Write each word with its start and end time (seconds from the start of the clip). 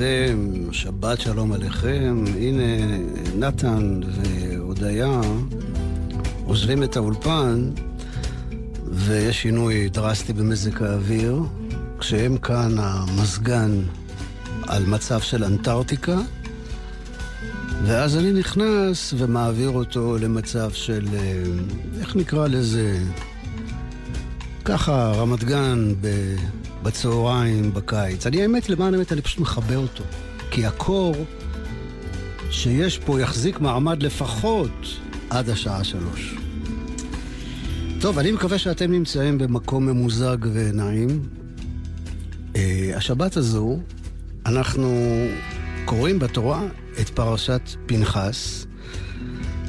עליכם, 0.00 0.72
שבת 0.72 1.20
שלום 1.20 1.52
עליכם. 1.52 2.24
הנה, 2.36 2.62
נתן 3.36 4.00
והודיה 4.04 5.20
עוזבים 6.44 6.82
את 6.82 6.96
האולפן, 6.96 7.70
ויש 8.92 9.42
שינוי 9.42 9.88
דרסטי 9.88 10.32
במזג 10.32 10.82
האוויר. 10.82 11.42
כשהם 11.98 12.36
כאן, 12.36 12.74
המזגן 12.78 13.82
על 14.66 14.86
מצב 14.86 15.20
של 15.20 15.44
אנטארקטיקה, 15.44 16.18
ואז 17.84 18.16
אני 18.16 18.32
נכנס 18.32 19.14
ומעביר 19.16 19.70
אותו 19.70 20.18
למצב 20.18 20.70
של, 20.72 21.06
אה, 21.12 21.42
איך 22.00 22.16
נקרא 22.16 22.46
לזה? 22.48 22.98
ככה, 24.64 25.12
רמת 25.16 25.44
גן 25.44 25.92
ב... 26.00 26.06
בצהריים, 26.82 27.74
בקיץ. 27.74 28.26
אני 28.26 28.42
האמת, 28.42 28.68
למען 28.68 28.94
האמת, 28.94 29.12
אני 29.12 29.22
פשוט 29.22 29.38
מכבה 29.40 29.76
אותו. 29.76 30.04
כי 30.50 30.66
הקור 30.66 31.14
שיש 32.50 32.98
פה 32.98 33.20
יחזיק 33.20 33.60
מעמד 33.60 34.02
לפחות 34.02 34.86
עד 35.30 35.50
השעה 35.50 35.84
שלוש. 35.84 36.34
טוב, 38.00 38.18
אני 38.18 38.32
מקווה 38.32 38.58
שאתם 38.58 38.92
נמצאים 38.92 39.38
במקום 39.38 39.86
ממוזג 39.86 40.36
ונעים. 40.52 41.28
Uh, 42.52 42.56
השבת 42.96 43.36
הזו, 43.36 43.78
אנחנו 44.46 44.88
קוראים 45.84 46.18
בתורה 46.18 46.62
את 47.00 47.08
פרשת 47.08 47.60
פנחס. 47.86 48.66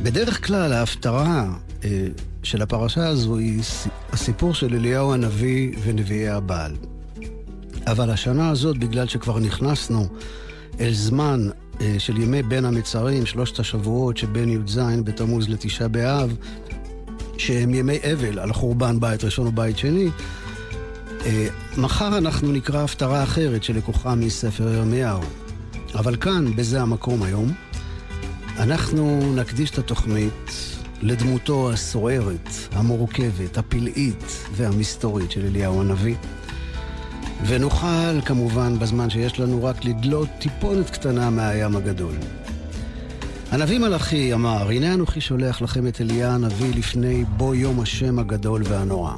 בדרך 0.04 0.48
כלל 0.48 0.74
ההפטרה 0.74 1.54
uh, 1.82 1.86
של 2.44 2.62
הפרשה 2.62 3.08
הזו 3.08 3.38
היא 3.38 3.62
הסיפור 4.12 4.54
של 4.54 4.76
אליהו 4.76 5.14
הנביא 5.14 5.76
ונביאי 5.84 6.30
הבעל. 6.30 6.76
אבל 7.92 8.10
השנה 8.10 8.50
הזאת, 8.50 8.78
בגלל 8.78 9.08
שכבר 9.08 9.40
נכנסנו 9.40 10.08
אל 10.80 10.94
זמן 10.94 11.50
אה, 11.82 11.96
של 11.98 12.18
ימי 12.22 12.44
בין 12.44 12.66
המצרים, 12.66 13.26
שלושת 13.26 13.60
השבועות 13.60 14.18
שבין 14.18 14.50
י"ז 14.50 14.80
בתמוז 15.04 15.50
לתשעה 15.50 15.88
באב, 15.88 16.36
שהם 17.38 17.74
ימי 17.74 18.00
אבל 18.14 18.40
על 18.40 18.54
חורבן 18.54 19.00
בית 19.00 19.24
ראשון 19.24 19.48
ובית 19.48 19.78
שני, 19.78 20.10
אה, 21.26 21.48
מחר 21.78 22.18
אנחנו 22.18 22.52
נקרא 22.52 22.84
הפטרה 22.84 23.24
אחרת 23.24 23.64
שלקוחה 23.64 24.16
מספר 24.16 24.74
ירמיהו. 24.74 25.22
אבל 25.96 26.16
כאן, 26.16 26.56
בזה 26.56 26.82
המקום 26.82 27.24
היום, 27.24 27.54
אנחנו 28.58 29.34
נקדיש 29.36 29.70
את 29.70 29.78
התוכנית 29.78 30.52
לדמותו 31.02 31.72
הסוערת, 31.72 32.50
המורכבת, 32.72 33.58
הפלאית 33.58 34.48
והמסתורית 34.52 35.32
של 35.32 35.46
אליהו 35.46 35.82
הנביא. 35.82 36.16
ונוכל 37.46 38.22
כמובן 38.26 38.80
בזמן 38.80 39.10
שיש 39.10 39.40
לנו 39.40 39.64
רק 39.64 39.86
לדלות 39.86 40.30
טיפונת 40.40 40.90
קטנה 40.90 41.30
מהים 41.30 41.76
הגדול. 41.76 42.16
הנביא 43.52 43.80
מלאכי 43.80 44.34
אמר, 44.34 44.70
הנה 44.70 44.94
אנוכי 44.94 45.22
שולח 45.22 45.62
לכם 45.62 45.88
את 45.88 46.02
אליה 46.02 46.34
הנביא 46.34 46.76
לפני 46.76 47.24
בוא 47.38 47.56
יום 47.56 47.80
השם 47.80 48.20
הגדול 48.20 48.64
והנורא. 48.66 49.14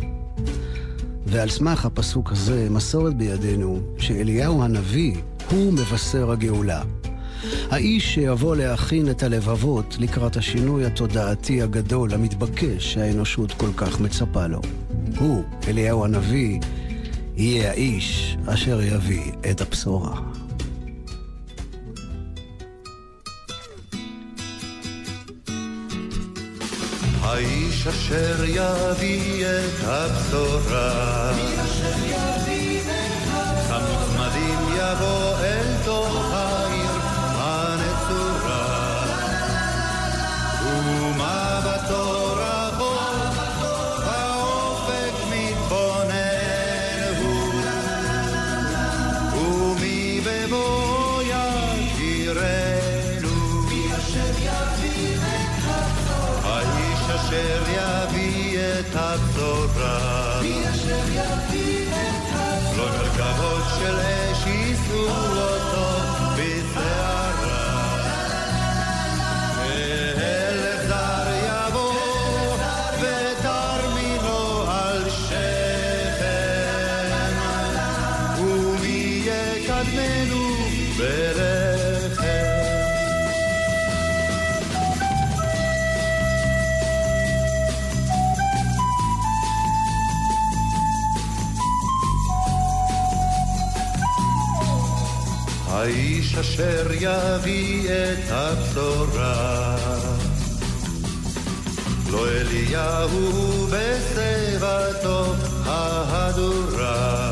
ועל 1.26 1.50
סמך 1.50 1.86
הפסוק 1.86 2.32
הזה, 2.32 2.68
מסורת 2.70 3.16
בידינו 3.16 3.80
שאליהו 3.98 4.64
הנביא 4.64 5.16
הוא 5.50 5.74
מבשר 5.74 6.32
הגאולה. 6.32 6.82
האיש 7.70 8.14
שיבוא 8.14 8.56
להכין 8.56 9.09
את 9.09 9.24
הלבבות 9.24 9.96
לקראת 10.00 10.38
השינוי 10.38 10.86
התודעתי 10.86 11.62
הגדול 11.62 12.14
המתבקש 12.14 12.94
שהאנושות 12.94 13.52
כל 13.52 13.70
כך 13.78 14.00
מצפה 14.00 14.48
לו. 14.48 14.62
הוא, 15.20 15.44
אליהו 15.68 16.06
הנביא, 16.06 16.59
יהיה 17.36 17.72
האיש 17.72 18.38
אשר 18.47 18.81
יביא 18.81 19.31
את 19.52 19.62
הבשורה. 19.62 20.22
האיש 27.22 27.88
אשר 27.88 28.44
יביא 28.44 29.46
את 29.46 29.84
הבשורה. 29.84 31.31
חמוץ 33.68 34.09
מדהים 34.20 34.59
יבוא 34.78 35.38
אל 35.40 35.84
תוך 35.86 36.31
יקדמנו 79.91 80.56
ברך 80.97 82.22
האיש 95.68 96.35
אשר 96.35 96.88
יביא 96.94 97.90
את 97.90 98.31
הבשורה. 98.31 99.75
לא 102.12 102.28
אליהו 102.28 103.68
בשיבתו 103.72 105.34
ההדורה, 105.66 107.31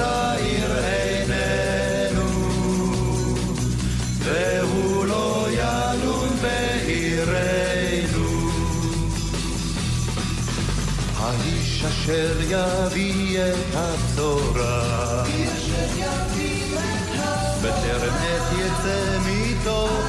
צעיר 0.00 0.78
איננו, 0.78 2.28
והוא 4.18 5.06
לא 5.06 5.46
ילון 5.50 6.28
בעירנו. 6.42 8.30
האיש 11.16 11.84
אשר 11.84 12.32
יביא 12.40 13.40
את 13.40 13.74
הבשורה. 13.74 15.24
בטרם 17.62 18.14
עת 18.14 18.48
יצא 18.58 19.18
מתוך 19.26 19.99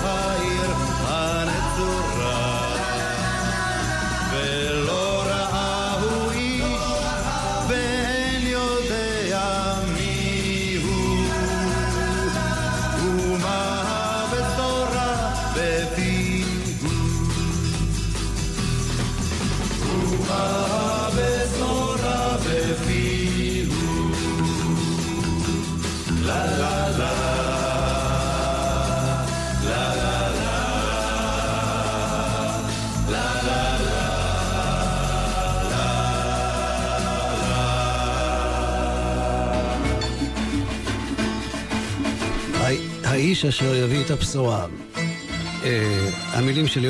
האיש 43.31 43.45
אשר 43.45 43.75
יביא 43.75 44.05
את 44.05 44.11
הבשורה. 44.11 44.65
Uh, 44.95 45.65
המילים 46.33 46.67
של 46.67 46.83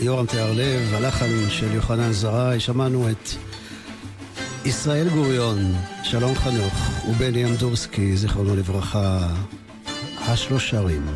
יורם 0.00 0.26
תיארלב, 0.26 0.94
הלחן 0.94 1.26
של 1.48 1.74
יוחנן 1.74 2.12
זרעי, 2.12 2.60
שמענו 2.60 3.10
את 3.10 3.28
ישראל 4.64 5.08
גוריון, 5.08 5.58
שלום 6.02 6.34
חנוך 6.34 7.04
ובני 7.08 7.44
אמדורסקי, 7.44 8.16
זיכרונו 8.16 8.56
לברכה, 8.56 9.28
השלושרים. 10.18 11.06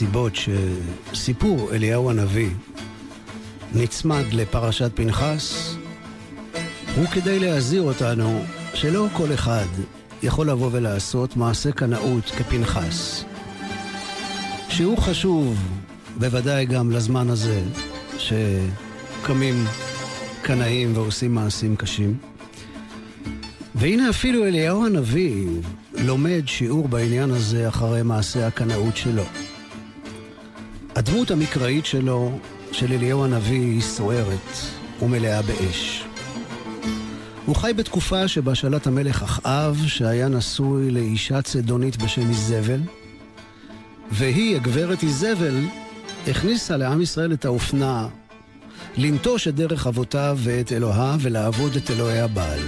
הסיבות 0.00 0.32
שסיפור 1.12 1.74
אליהו 1.74 2.10
הנביא 2.10 2.50
נצמד 3.74 4.24
לפרשת 4.32 4.90
פנחס 4.94 5.74
הוא 6.96 7.06
כדי 7.06 7.38
להזהיר 7.38 7.82
אותנו 7.82 8.42
שלא 8.74 9.06
כל 9.12 9.34
אחד 9.34 9.66
יכול 10.22 10.50
לבוא 10.50 10.68
ולעשות 10.72 11.36
מעשה 11.36 11.72
קנאות 11.72 12.24
כפנחס. 12.24 13.24
שהוא 14.68 14.98
חשוב 14.98 15.56
בוודאי 16.18 16.66
גם 16.66 16.90
לזמן 16.90 17.30
הזה 17.30 17.62
שקמים 18.18 19.64
קנאים 20.42 20.96
ועושים 20.96 21.34
מעשים 21.34 21.76
קשים. 21.76 22.16
והנה 23.74 24.10
אפילו 24.10 24.44
אליהו 24.44 24.86
הנביא 24.86 25.46
לומד 25.94 26.42
שיעור 26.46 26.88
בעניין 26.88 27.30
הזה 27.30 27.68
אחרי 27.68 28.02
מעשה 28.02 28.46
הקנאות 28.46 28.96
שלו. 28.96 29.24
הדמות 31.00 31.30
המקראית 31.30 31.86
שלו, 31.86 32.38
של 32.72 32.92
אליהו 32.92 33.24
הנביא, 33.24 33.60
היא 33.60 33.82
סוערת 33.82 34.56
ומלאה 35.02 35.42
באש. 35.42 36.04
הוא 37.46 37.56
חי 37.56 37.72
בתקופה 37.76 38.28
שבה 38.28 38.54
שלט 38.54 38.86
המלך 38.86 39.22
אחאב, 39.22 39.82
שהיה 39.86 40.28
נשוי 40.28 40.90
לאישה 40.90 41.42
צדונית 41.42 42.02
בשם 42.02 42.28
איזבל, 42.28 42.80
והיא, 44.12 44.56
הגברת 44.56 45.02
איזבל, 45.02 45.54
הכניסה 46.28 46.76
לעם 46.76 47.02
ישראל 47.02 47.32
את 47.32 47.44
האופנה 47.44 48.08
לנטוש 48.96 49.48
את 49.48 49.54
דרך 49.54 49.86
אבותיו 49.86 50.38
ואת 50.42 50.72
אלוהיו 50.72 51.20
ולעבוד 51.20 51.76
את 51.76 51.90
אלוהי 51.90 52.20
הבעל. 52.20 52.62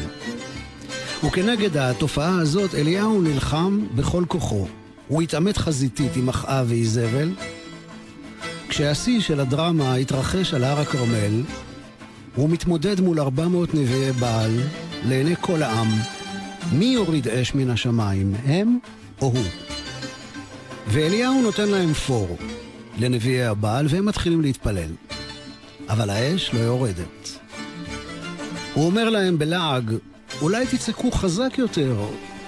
וכנגד 1.24 1.76
התופעה 1.76 2.38
הזאת 2.38 2.74
אליהו 2.74 3.22
נלחם 3.22 3.86
בכל 3.94 4.24
כוחו. 4.28 4.66
הוא 5.08 5.22
התעמת 5.22 5.56
חזיתית 5.56 6.16
עם 6.16 6.28
אחאב 6.28 6.66
ואיזבל, 6.68 7.30
כשהשיא 8.72 9.20
של 9.20 9.40
הדרמה 9.40 9.94
התרחש 9.94 10.54
על 10.54 10.64
הר 10.64 10.80
הכרמל, 10.80 11.42
הוא 12.34 12.50
מתמודד 12.50 13.00
מול 13.00 13.20
400 13.20 13.74
נביאי 13.74 14.12
בעל, 14.12 14.60
לעיני 15.08 15.34
כל 15.40 15.62
העם. 15.62 15.88
מי 16.72 16.84
יוריד 16.84 17.28
אש 17.28 17.54
מן 17.54 17.70
השמיים, 17.70 18.34
הם 18.44 18.78
או 19.20 19.26
הוא? 19.26 19.44
ואליהו 20.86 21.42
נותן 21.42 21.68
להם 21.68 21.92
פור 21.92 22.36
לנביאי 22.98 23.44
הבעל, 23.44 23.86
והם 23.88 24.06
מתחילים 24.06 24.42
להתפלל. 24.42 24.90
אבל 25.88 26.10
האש 26.10 26.54
לא 26.54 26.58
יורדת. 26.58 27.38
הוא 28.74 28.86
אומר 28.86 29.10
להם 29.10 29.38
בלעג, 29.38 29.92
אולי 30.42 30.66
תצעקו 30.66 31.10
חזק 31.10 31.52
יותר, 31.58 31.96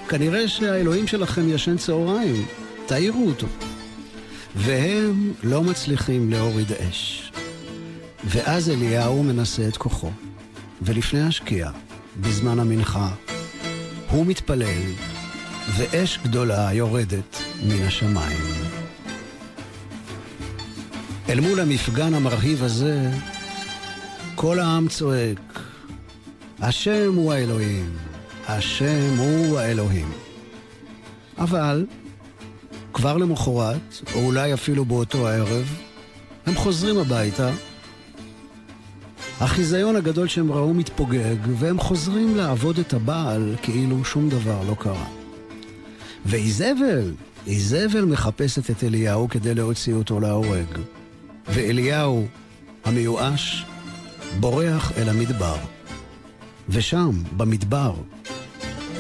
כנראה 0.08 0.48
שהאלוהים 0.48 1.06
שלכם 1.06 1.48
ישן 1.48 1.76
צהריים, 1.76 2.46
תעירו 2.86 3.26
אותו. 3.26 3.46
והם 4.56 5.32
לא 5.42 5.62
מצליחים 5.62 6.30
להוריד 6.30 6.72
אש. 6.72 7.32
ואז 8.24 8.70
אליהו 8.70 9.22
מנסה 9.22 9.68
את 9.68 9.76
כוחו, 9.76 10.10
ולפני 10.82 11.22
השקיעה, 11.22 11.72
בזמן 12.20 12.58
המנחה, 12.58 13.08
הוא 14.10 14.26
מתפלל, 14.26 14.82
ואש 15.76 16.18
גדולה 16.24 16.72
יורדת 16.72 17.42
מן 17.62 17.82
השמיים. 17.82 18.42
אל 21.28 21.40
מול 21.40 21.60
המפגן 21.60 22.14
המרהיב 22.14 22.62
הזה, 22.64 23.10
כל 24.34 24.58
העם 24.58 24.88
צועק, 24.88 25.60
השם 26.60 27.14
הוא 27.14 27.32
האלוהים, 27.32 27.90
השם 28.48 29.14
הוא 29.18 29.58
האלוהים. 29.58 30.12
אבל 31.38 31.86
כבר 32.94 33.16
למחרת, 33.16 34.00
או 34.14 34.20
אולי 34.20 34.54
אפילו 34.54 34.84
באותו 34.84 35.28
הערב, 35.28 35.78
הם 36.46 36.54
חוזרים 36.54 36.98
הביתה. 36.98 37.50
החיזיון 39.40 39.96
הגדול 39.96 40.28
שהם 40.28 40.52
ראו 40.52 40.74
מתפוגג, 40.74 41.36
והם 41.58 41.78
חוזרים 41.78 42.36
לעבוד 42.36 42.78
את 42.78 42.94
הבעל 42.94 43.56
כאילו 43.62 44.04
שום 44.04 44.28
דבר 44.28 44.62
לא 44.68 44.74
קרה. 44.78 45.06
ואיזבל, 46.26 47.12
איזבל 47.46 48.04
מחפשת 48.04 48.70
את 48.70 48.84
אליהו 48.84 49.28
כדי 49.28 49.54
להוציא 49.54 49.94
אותו 49.94 50.20
להורג. 50.20 50.78
ואליהו, 51.46 52.26
המיואש, 52.84 53.64
בורח 54.40 54.92
אל 54.98 55.08
המדבר. 55.08 55.56
ושם, 56.68 57.10
במדבר, 57.36 57.94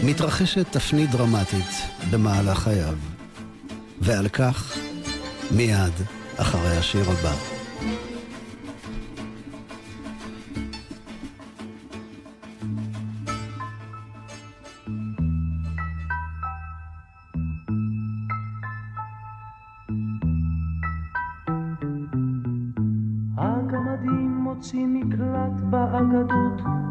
מתרחשת 0.04 0.66
תפנית 0.70 1.10
דרמטית 1.10 1.70
במהלך 2.10 2.58
חייו. 2.58 3.13
ועל 4.00 4.28
כך 4.28 4.78
מיד 5.50 5.92
אחרי 6.36 6.76
השיר 6.76 7.10
הבא. 7.10 7.34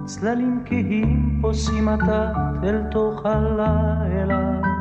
צללים 0.06 0.64
כהים 0.66 1.40
פוסעים 1.42 1.90
עתה 1.90 2.32
אל 2.64 2.82
תוך 2.92 3.26
הלילה 3.26 4.73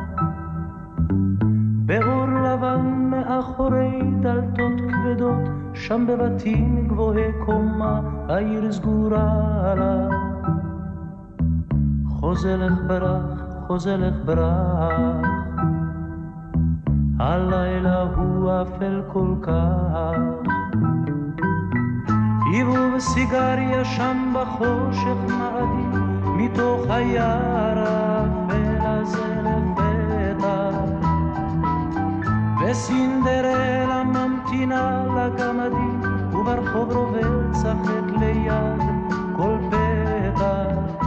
לבן 2.63 3.09
מאחורי 3.11 3.99
דלתות 4.19 4.81
כבדות, 4.89 5.49
שם 5.73 6.07
בבתים 6.07 6.87
גבוהי 6.87 7.31
קומה, 7.45 8.01
העיר 8.29 8.71
סגורה 8.71 9.73
לה. 9.77 10.07
חוזה 12.09 12.57
לך 12.57 12.73
ברח, 12.87 13.43
חוזה 13.67 13.97
לך 13.97 14.15
ברח, 14.25 15.27
הלילה 17.19 18.01
הוא 18.01 18.51
אפל 18.61 19.01
כל 19.07 19.35
כך. 19.41 20.17
עיבוב 22.53 22.99
סיגריה 22.99 23.85
שם 23.85 24.33
בחושך 24.35 25.17
מאדים, 25.27 25.91
מתוך 26.37 26.85
היער 26.89 28.12
וסינדרלה 32.73 34.03
ממתינה 34.03 35.03
לגמדים, 35.17 36.01
וברחוב 36.33 36.91
רובץ 36.91 37.65
החטא 37.65 38.17
ליד 38.19 38.81
כל 39.35 39.57
פתח. 39.69 41.05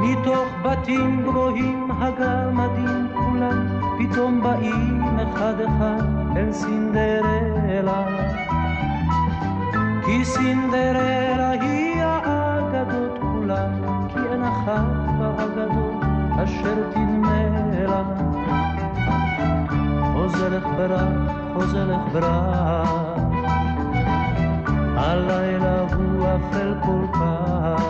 מתוך 0.00 0.48
בתים 0.62 1.22
גבוהים 1.22 1.90
הגמדים 1.90 3.08
כולם, 3.14 3.66
פתאום 3.98 4.42
באים 4.42 5.02
אחד 5.18 5.54
אחד 5.60 6.04
אל 6.36 6.52
סינדרלה. 6.52 8.04
כי 10.04 10.24
סינדרלה 10.24 11.50
היא 11.50 12.02
האגדות 12.02 13.18
כולם, 13.20 13.70
כי 14.08 14.18
אין 14.32 14.44
אחת 14.44 15.18
באגדות 15.18 16.04
אשר 16.44 16.90
תדמה 16.90 17.42
לה. 17.88 18.65
חוזר 20.26 20.58
ברח, 20.76 21.32
חוזר 21.54 21.96
ברח. 22.12 22.90
הלילה 24.96 25.80
הוא 25.80 26.26
אפל 26.26 26.74
כל 26.82 27.06
כך, 27.12 27.82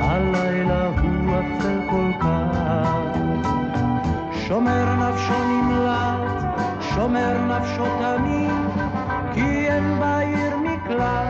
הלילה 0.00 0.86
הוא 0.86 1.34
אפל 1.40 1.78
כל 1.90 2.10
כך. 2.20 3.18
שומר 4.32 4.84
נפשו 4.94 5.44
נמלט, 5.44 6.42
שומר 6.80 7.36
נפשו 7.48 7.84
תמיד, 7.98 8.84
כי 9.34 9.68
אין 9.68 10.00
בעיר 10.00 10.56
מקלט 10.56 11.25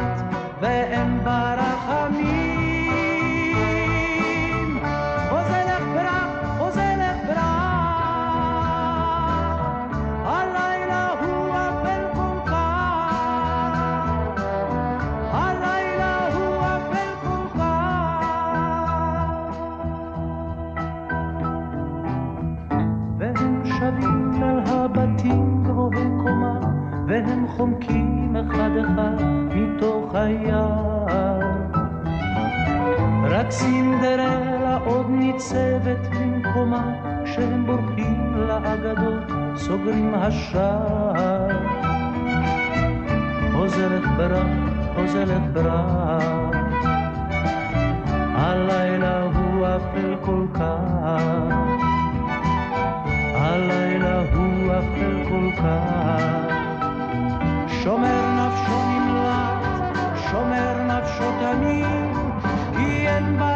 רק 33.47 33.53
סינדרלה 33.53 34.79
עוד 34.85 35.07
ניצבת 35.11 36.09
במקומה, 36.11 36.93
כשהם 37.25 37.67
בורחים 37.67 38.35
לאגדות, 38.37 39.23
סוגרים 39.57 40.15
השער. 40.15 41.49
חוזרת 43.53 44.03
ברק, 44.17 44.47
חוזרת 44.95 45.53
ברק, 45.53 46.57
הלילה 48.35 49.23
הוא 49.23 49.67
אפל 49.67 50.17
כל 50.21 50.47
כך, 50.55 51.55
הלילה 53.35 54.21
הוא 54.35 54.73
אפל 54.73 55.29
כל 55.29 55.51
כך, 55.63 56.55
שומר 57.69 58.23
נפשו 58.39 58.79
נמלט, 58.89 59.97
שומר 60.31 60.75
נפשו 60.83 61.25
תמיד, 61.41 61.96
כי 63.17 63.21
אין 63.21 63.56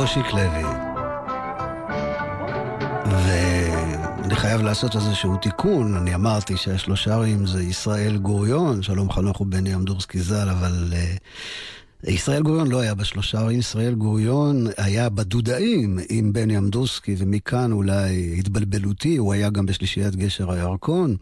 אושיק 0.00 0.26
לוי. 0.32 0.64
ואני 3.06 4.36
חייב 4.36 4.62
לעשות 4.62 4.96
איזשהו 4.96 5.36
תיקון, 5.36 5.94
אני 5.94 6.14
אמרתי 6.14 6.56
שהשלושה 6.56 7.14
ערים 7.14 7.46
זה 7.46 7.62
ישראל 7.62 8.16
גוריון, 8.16 8.82
שלום 8.82 9.12
חנוך 9.12 9.40
ובני 9.40 9.74
אמדורסקי 9.74 10.20
ז"ל, 10.20 10.48
אבל 10.48 10.92
uh, 10.92 12.10
ישראל 12.10 12.42
גוריון 12.42 12.68
לא 12.68 12.80
היה 12.80 12.94
בשלושה 12.94 13.38
ערים, 13.38 13.58
ישראל 13.58 13.94
גוריון 13.94 14.66
היה 14.76 15.08
בדודאים 15.08 15.98
עם 16.08 16.32
בני 16.32 16.58
אמדורסקי, 16.58 17.14
ומכאן 17.18 17.72
אולי 17.72 18.34
התבלבלותי, 18.38 19.16
הוא 19.16 19.32
היה 19.32 19.50
גם 19.50 19.66
בשלישיית 19.66 20.16
גשר 20.16 20.52
הירקון. 20.52 21.16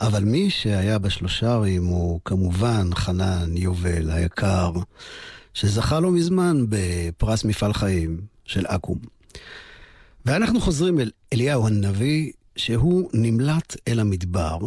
אבל 0.00 0.24
מי 0.24 0.50
שהיה 0.50 0.98
בשלושה 0.98 1.52
ערים 1.52 1.84
הוא 1.84 2.20
כמובן 2.24 2.90
חנן 2.94 3.56
יובל 3.56 4.10
היקר, 4.10 4.72
שזכה 5.56 6.00
לא 6.00 6.10
מזמן 6.10 6.64
בפרס 6.68 7.44
מפעל 7.44 7.72
חיים 7.72 8.20
של 8.44 8.66
אקו"ם. 8.66 8.98
ואנחנו 10.26 10.60
חוזרים 10.60 11.00
אל 11.00 11.10
אליהו 11.32 11.66
הנביא, 11.66 12.32
שהוא 12.56 13.10
נמלט 13.14 13.76
אל 13.88 14.00
המדבר, 14.00 14.58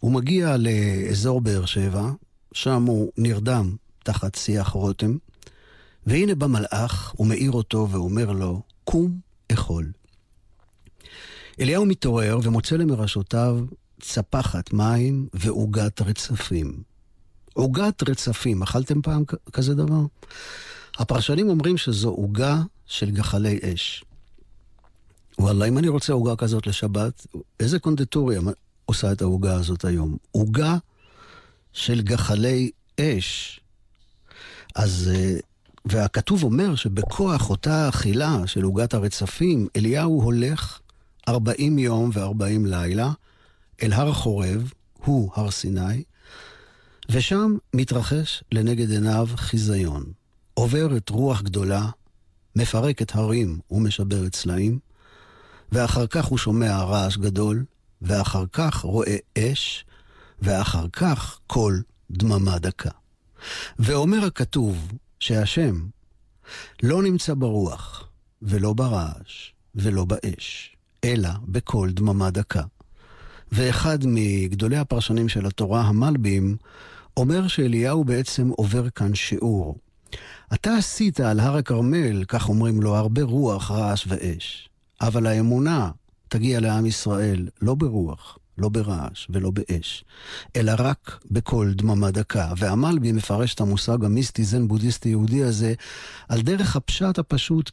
הוא 0.00 0.12
מגיע 0.12 0.56
לאזור 0.56 1.40
באר 1.40 1.64
שבע, 1.64 2.10
שם 2.52 2.82
הוא 2.82 3.12
נרדם 3.18 3.76
תחת 4.02 4.34
שיח 4.34 4.68
רותם, 4.68 5.16
והנה 6.06 6.34
בא 6.34 6.46
מלאך, 6.46 7.12
הוא 7.16 7.26
מאיר 7.26 7.52
אותו 7.52 7.88
ואומר 7.90 8.32
לו, 8.32 8.62
קום 8.84 9.18
אכול. 9.52 9.92
אליהו 11.60 11.86
מתעורר 11.86 12.38
ומוצא 12.42 12.76
למרשותיו 12.76 13.58
צפחת 14.00 14.72
מים 14.72 15.28
ועוגת 15.34 16.00
רצפים. 16.02 16.93
עוגת 17.54 18.08
רצפים, 18.08 18.62
אכלתם 18.62 19.02
פעם 19.02 19.22
כזה 19.52 19.74
דבר? 19.74 20.02
הפרשנים 20.98 21.48
אומרים 21.48 21.76
שזו 21.76 22.08
עוגה 22.08 22.62
של 22.86 23.10
גחלי 23.10 23.58
אש. 23.62 24.04
וואלה, 25.38 25.64
אם 25.64 25.78
אני 25.78 25.88
רוצה 25.88 26.12
עוגה 26.12 26.36
כזאת 26.36 26.66
לשבת, 26.66 27.26
איזה 27.60 27.78
קונדטוריה 27.78 28.40
עושה 28.84 29.12
את 29.12 29.22
העוגה 29.22 29.54
הזאת 29.54 29.84
היום? 29.84 30.16
עוגה 30.30 30.76
של 31.72 32.00
גחלי 32.00 32.70
אש. 33.00 33.60
אז, 34.74 35.10
והכתוב 35.84 36.44
אומר 36.44 36.74
שבכוח 36.74 37.50
אותה 37.50 37.88
אכילה 37.88 38.46
של 38.46 38.62
עוגת 38.62 38.94
הרצפים, 38.94 39.68
אליהו 39.76 40.22
הולך 40.22 40.80
40 41.28 41.78
יום 41.78 42.10
ו-40 42.12 42.66
לילה 42.66 43.12
אל 43.82 43.92
הר 43.92 44.12
חורב, 44.12 44.72
הוא 45.04 45.30
הר 45.34 45.50
סיני, 45.50 46.02
ושם 47.10 47.56
מתרחש 47.74 48.44
לנגד 48.52 48.90
עיניו 48.90 49.28
חיזיון. 49.36 50.04
עוברת 50.54 51.10
רוח 51.10 51.42
גדולה, 51.42 51.88
מפרקת 52.56 53.14
הרים 53.14 53.58
ומשברת 53.70 54.34
סלעים, 54.34 54.78
ואחר 55.72 56.06
כך 56.06 56.24
הוא 56.24 56.38
שומע 56.38 56.82
רעש 56.82 57.16
גדול, 57.16 57.64
ואחר 58.02 58.44
כך 58.52 58.76
רואה 58.76 59.16
אש, 59.38 59.84
ואחר 60.42 60.86
כך 60.92 61.38
קול 61.46 61.82
דממה 62.10 62.58
דקה. 62.58 62.90
ואומר 63.78 64.24
הכתוב 64.26 64.92
שהשם 65.20 65.86
לא 66.82 67.02
נמצא 67.02 67.34
ברוח, 67.34 68.08
ולא 68.42 68.72
ברעש, 68.72 69.52
ולא 69.74 70.04
באש, 70.04 70.76
אלא 71.04 71.30
בקול 71.44 71.92
דממה 71.92 72.30
דקה. 72.30 72.62
ואחד 73.52 73.98
מגדולי 74.06 74.76
הפרשנים 74.76 75.28
של 75.28 75.46
התורה, 75.46 75.80
המלבים, 75.80 76.56
אומר 77.16 77.48
שאליהו 77.48 78.04
בעצם 78.04 78.48
עובר 78.48 78.90
כאן 78.90 79.14
שיעור. 79.14 79.78
אתה 80.54 80.76
עשית 80.76 81.20
על 81.20 81.40
הר 81.40 81.56
הכרמל, 81.56 82.24
כך 82.24 82.48
אומרים 82.48 82.82
לו, 82.82 82.96
הרבה 82.96 83.22
רוח, 83.22 83.70
רעש 83.70 84.04
ואש. 84.08 84.68
אבל 85.00 85.26
האמונה 85.26 85.90
תגיע 86.28 86.60
לעם 86.60 86.86
ישראל 86.86 87.48
לא 87.62 87.74
ברוח, 87.74 88.38
לא 88.58 88.68
ברעש 88.68 89.26
ולא 89.30 89.50
באש, 89.50 90.04
אלא 90.56 90.72
רק 90.78 91.20
בקול 91.30 91.74
דממה 91.74 92.10
דקה. 92.10 92.52
והמלבי 92.56 93.12
מפרש 93.12 93.54
את 93.54 93.60
המושג 93.60 94.04
המיסטי 94.04 94.44
זן 94.44 94.68
בודהיסטי 94.68 95.08
יהודי 95.08 95.44
הזה 95.44 95.74
על 96.28 96.42
דרך 96.42 96.76
הפשט 96.76 97.18
הפשוט 97.18 97.70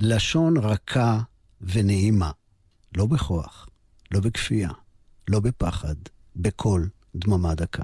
כלשון 0.00 0.56
רכה 0.56 1.20
ונעימה. 1.60 2.30
לא 2.96 3.06
בכוח, 3.06 3.68
לא 4.10 4.20
בכפייה, 4.20 4.70
לא 5.28 5.40
בפחד, 5.40 5.94
בקול 6.36 6.88
דממה 7.14 7.54
דקה. 7.54 7.82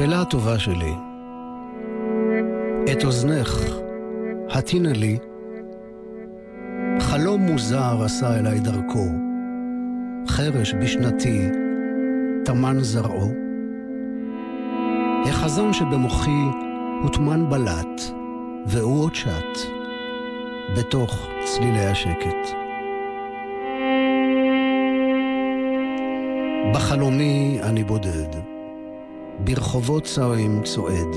אפלה 0.00 0.20
הטובה 0.20 0.58
שלי, 0.58 0.94
את 2.92 3.04
אוזנך 3.04 3.64
הטינה 4.50 4.92
לי, 4.92 5.18
חלום 7.00 7.40
מוזר 7.40 8.02
עשה 8.04 8.38
אליי 8.38 8.60
דרכו, 8.60 9.06
חרש 10.28 10.74
בשנתי 10.74 11.48
טמן 12.44 12.76
זרעו. 12.80 13.28
החזון 15.26 15.72
שבמוחי 15.72 16.44
הוטמן 17.02 17.50
בלט, 17.50 18.00
והוא 18.66 19.02
עוד 19.02 19.14
שט, 19.14 19.58
בתוך 20.76 21.26
צלילי 21.44 21.86
השקט. 21.86 22.54
בחלומי 26.74 27.58
אני 27.62 27.84
בודד, 27.84 28.49
ברחובות 29.44 30.04
צרים 30.04 30.62
צועד, 30.64 31.16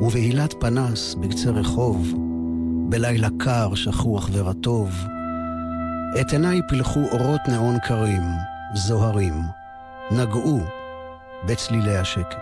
ובהילת 0.00 0.54
פנס 0.60 1.14
בקצה 1.14 1.50
רחוב, 1.50 2.14
בלילה 2.88 3.28
קר, 3.38 3.74
שכוח 3.74 4.30
ורטוב, 4.32 4.90
את 6.20 6.32
עיניי 6.32 6.60
פילחו 6.68 7.00
אורות 7.12 7.40
נאון 7.48 7.78
קרים, 7.78 8.22
זוהרים, 8.74 9.34
נגעו 10.10 10.60
בצלילי 11.46 11.96
השקט. 11.96 12.36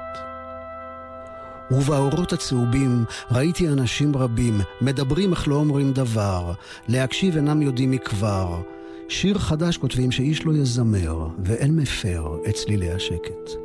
ובאורות 1.71 2.33
הצהובים 2.33 3.05
ראיתי 3.31 3.69
אנשים 3.69 4.17
רבים, 4.17 4.61
מדברים 4.81 5.33
אך 5.33 5.49
לא 5.49 5.55
אומרים 5.55 5.93
דבר, 5.93 6.53
להקשיב 6.89 7.37
אינם 7.37 7.63
יודעים 7.63 7.91
מכבר. 7.91 8.61
שיר 9.09 9.39
חדש 9.39 9.77
כותבים 9.77 10.11
שאיש 10.13 10.47
לא 10.47 10.53
יזמר, 10.53 11.27
ואין 11.45 11.77
מפר 11.77 12.37
את 12.49 12.55
צלילי 12.55 12.91
השקט. 12.91 13.62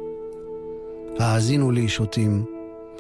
האזינו 1.20 1.72
לי 1.72 1.90
שוטים, 1.90 2.46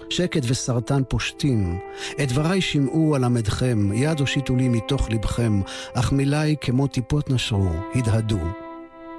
שקט 0.09 0.41
וסרטן 0.47 1.01
פושטים. 1.07 1.79
את 2.23 2.31
דבריי 2.31 2.61
שמעו 2.61 3.15
אלמדכם, 3.15 3.93
יד 3.93 4.19
הושיטו 4.19 4.55
לי 4.55 4.69
מתוך 4.69 5.09
לבכם, 5.11 5.61
אך 5.93 6.11
מילי 6.11 6.55
כמו 6.61 6.87
טיפות 6.87 7.29
נשרו, 7.29 7.69
הדהדו, 7.95 8.39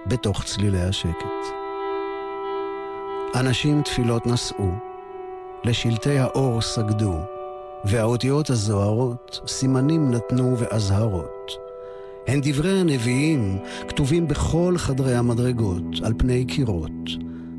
בתוך 0.06 0.44
צלילי 0.44 0.82
השקט. 0.82 1.24
אנשים 3.34 3.82
תפילות 3.82 4.26
נשאו, 4.26 4.70
לשלטי 5.64 6.18
האור 6.18 6.60
סגדו, 6.60 7.14
והאותיות 7.84 8.50
הזוהרות 8.50 9.40
סימנים 9.46 10.10
נתנו 10.10 10.58
ואזהרות. 10.58 11.52
הן 12.26 12.40
דברי 12.42 12.80
הנביאים, 12.80 13.58
כתובים 13.88 14.28
בכל 14.28 14.74
חדרי 14.76 15.14
המדרגות, 15.14 15.84
על 16.04 16.12
פני 16.18 16.44
קירות, 16.44 17.10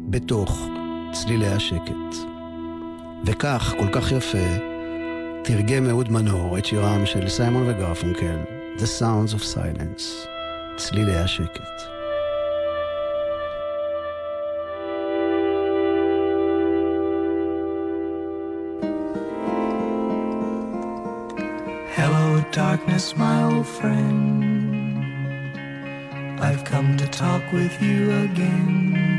בתוך 0.09 0.69
צלילי 1.11 1.47
השקט. 1.47 2.15
וכך, 3.25 3.73
כל 3.79 3.87
כך 3.91 4.11
יפה, 4.11 4.47
תרגם 5.43 5.89
אהוד 5.89 6.11
מנור 6.11 6.57
את 6.57 6.65
שירם 6.65 7.05
של 7.05 7.29
סיימון 7.29 7.69
וגרפונקל, 7.69 8.37
The 8.77 9.01
Sounds 9.01 9.33
of 9.33 9.55
Silence, 9.55 10.27
צלילי 10.77 11.15
השקט. 11.15 11.89
Darkness, 22.51 23.15
my 23.15 23.43
old 23.43 23.67
friend. 23.67 24.43
I've 26.41 26.65
come 26.65 26.97
to 26.97 27.07
talk 27.07 27.43
with 27.53 27.79
you 27.79 28.11
again. 28.11 29.18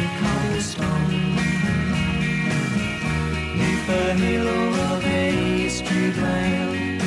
Of 0.00 0.10
cobblestone. 0.20 1.34
Neath 3.58 3.86
the 3.86 4.14
halo 4.22 4.58
of 4.94 5.04
a 5.04 5.68
street 5.68 6.16
lamp, 6.16 7.02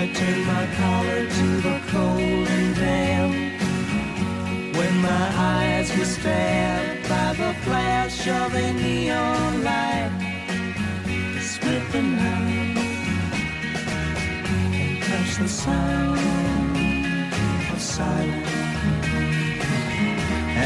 I 0.00 0.10
turned 0.14 0.44
my 0.46 0.66
collar 0.80 1.22
to 1.38 1.46
the 1.66 1.80
cold 1.92 2.46
and 2.56 2.74
damp. 2.76 3.34
When 4.76 4.94
my 5.02 5.26
eyes 5.36 5.88
were 5.96 6.04
stabbed 6.04 7.08
by 7.08 7.34
the 7.34 7.52
flash 7.64 8.26
of 8.28 8.54
a 8.54 8.72
neon 8.72 9.62
light, 9.64 10.12
split 11.40 11.84
the 11.92 12.02
night 12.02 12.76
and 14.56 15.02
touched 15.02 15.38
the 15.38 15.48
sound 15.48 16.18
of 17.72 17.80
silence. 17.80 18.69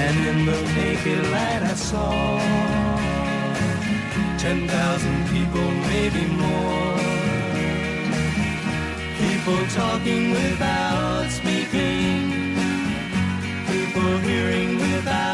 And 0.02 0.16
in 0.30 0.38
the 0.50 0.60
naked 0.78 1.22
light 1.34 1.62
I 1.72 1.74
saw 1.74 2.38
ten 4.44 4.68
thousand 4.68 5.18
people, 5.34 5.66
maybe 5.92 6.24
more. 6.42 6.98
People 9.22 9.60
talking 9.80 10.30
without 10.32 11.30
speaking 11.30 12.44
people 13.94 14.18
hearing 14.18 14.76
without 14.78 15.33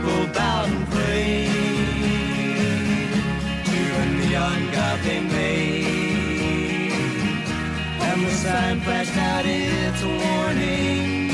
people 0.00 0.26
bowed 0.32 0.70
and 0.70 0.86
prayed 0.88 1.48
to 3.64 3.80
a 4.02 4.06
neon 4.18 4.70
god 4.72 4.98
they 5.00 5.20
made. 5.20 6.92
And 8.00 8.26
the 8.26 8.30
sign 8.30 8.80
flashed 8.80 9.16
out 9.16 9.44
its 9.46 10.02
warning 10.02 11.30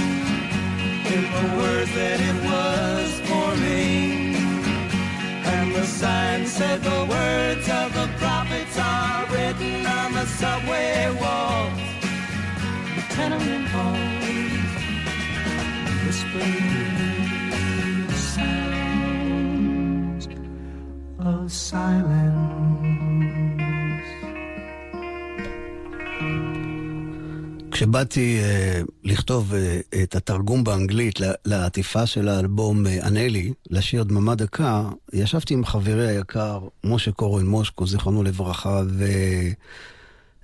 in 1.15 1.23
the 1.37 1.47
words 1.59 1.93
that 1.95 2.21
it 2.31 2.39
was 2.51 3.21
forming. 3.29 4.35
And 5.45 5.75
the 5.75 5.87
sign 5.87 6.47
said 6.47 6.83
the 6.83 7.05
words 7.09 7.69
of 7.69 7.95
the 7.95 8.09
prophets 8.19 8.79
are 8.79 9.27
written 9.27 9.87
on 9.87 10.13
the 10.13 10.27
subway 10.27 11.11
walls, 11.21 11.79
the 12.97 13.03
tenement 13.15 13.69
halls, 13.69 14.77
whispering 16.05 17.16
כשבאתי 27.71 28.39
uh, 28.41 28.87
לכתוב 29.05 29.53
uh, 29.53 29.57
את 30.03 30.17
התרגום 30.17 30.65
באנגלית 30.65 31.21
לעטיפה 31.45 32.07
של 32.07 32.29
האלבום 32.29 32.87
uh, 32.87 32.91
ענלי, 33.07 33.53
לשיר 33.71 34.03
דממה 34.03 34.35
דקה, 34.35 34.89
ישבתי 35.13 35.55
עם 35.55 35.65
חברי 35.65 36.09
היקר, 36.09 36.61
משה 36.85 37.13
קורן 37.13 37.47
מושקו, 37.47 37.87
זיכרונו 37.87 38.23
לברכה, 38.23 38.83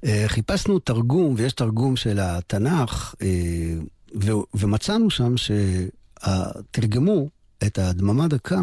וחיפשנו 0.04 0.76
אה, 0.76 0.80
תרגום, 0.85 1.35
ויש 1.37 1.52
תרגום 1.52 1.96
של 1.96 2.18
התנ"ך, 2.20 3.14
אה, 3.14 3.16
ו- 4.24 4.44
ומצאנו 4.54 5.11
שם 5.11 5.35
שתרגמו 5.37 7.28
את 7.66 7.78
הדממה 7.78 8.28
דקה 8.28 8.61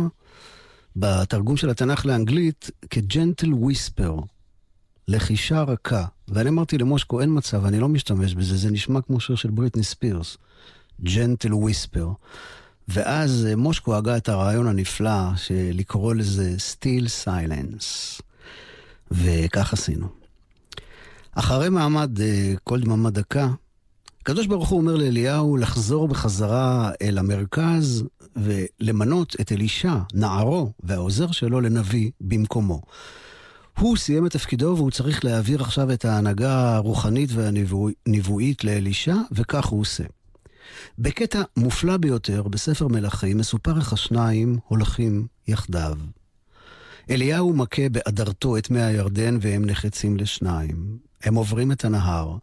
בתרגום 1.00 1.58
של 1.58 1.70
התנ"ך 1.70 2.06
לאנגלית 2.06 2.70
כ-gentle 2.90 3.54
whisper. 3.54 4.16
לחישה 5.08 5.62
רכה. 5.62 6.06
ואני 6.28 6.50
אמרתי 6.50 6.78
למושקו, 6.78 7.22
אין 7.22 7.38
מצב, 7.38 7.66
אני 7.66 7.80
לא 7.80 7.88
משתמש 7.88 8.34
בזה, 8.34 8.58
זה 8.58 8.72
נשמע 8.72 9.02
כמו 9.02 9.20
שיר 9.20 9.36
של 9.36 9.50
בריטני 9.50 9.84
ספירס, 9.84 10.38
gentle 11.04 11.54
whisper. 11.54 12.10
ואז 12.88 13.48
אה, 13.50 13.56
מושקו 13.56 13.96
הגה 13.96 14.18
את 14.18 14.30
הרעיון 14.30 14.68
הנפלא 14.68 15.36
של 15.36 15.70
לקרוא 15.74 16.14
לזה 16.14 16.60
still 16.60 17.08
silence. 17.08 18.22
וכך 19.12 19.74
עשינו. 19.74 20.08
אחרי 21.32 21.70
מעמד 21.70 22.22
אה, 22.22 22.54
כל 22.64 22.80
דממה 22.80 23.10
דקה, 23.10 23.50
הקדוש 24.30 24.48
ברוך 24.48 24.70
הוא 24.70 24.80
אומר 24.80 24.96
לאליהו 24.96 25.58
לחזור 25.58 26.08
בחזרה 26.08 26.92
אל 27.02 27.18
המרכז 27.18 28.04
ולמנות 28.36 29.36
את 29.42 29.52
אלישע, 29.52 29.96
נערו, 30.14 30.72
והעוזר 30.84 31.32
שלו 31.32 31.62
לנביא 31.62 32.12
במקומו. 32.22 32.82
הוא 33.80 33.98
סיים 33.98 34.26
את 34.26 34.32
תפקידו 34.32 34.74
והוא 34.78 34.92
צריך 34.92 35.26
להעביר 35.26 35.62
עכשיו 35.62 35.92
את 35.92 36.06
ההנהגה 36.06 36.76
הרוחנית 36.76 37.30
והנבואית 37.34 38.64
לאלישע, 38.64 39.16
וכך 39.32 39.66
הוא 39.66 39.82
עושה. 39.82 40.04
בקטע 41.00 41.42
מופלא 41.58 41.98
ביותר 41.98 42.44
בספר 42.44 42.88
מלכים 42.88 43.38
מסופר 43.38 43.78
איך 43.78 43.94
השניים 43.94 44.58
הולכים 44.68 45.28
יחדיו. 45.48 45.98
אליהו 47.10 47.54
מכה 47.54 47.90
באדרתו 47.90 48.58
את 48.58 48.70
מי 48.70 48.82
הירדן 48.82 49.38
והם 49.42 49.66
נחצים 49.66 50.18
לשניים. 50.18 51.09
הם 51.24 51.36
עוברים 51.36 51.72
את 51.72 51.86
הנהר. 51.86 52.38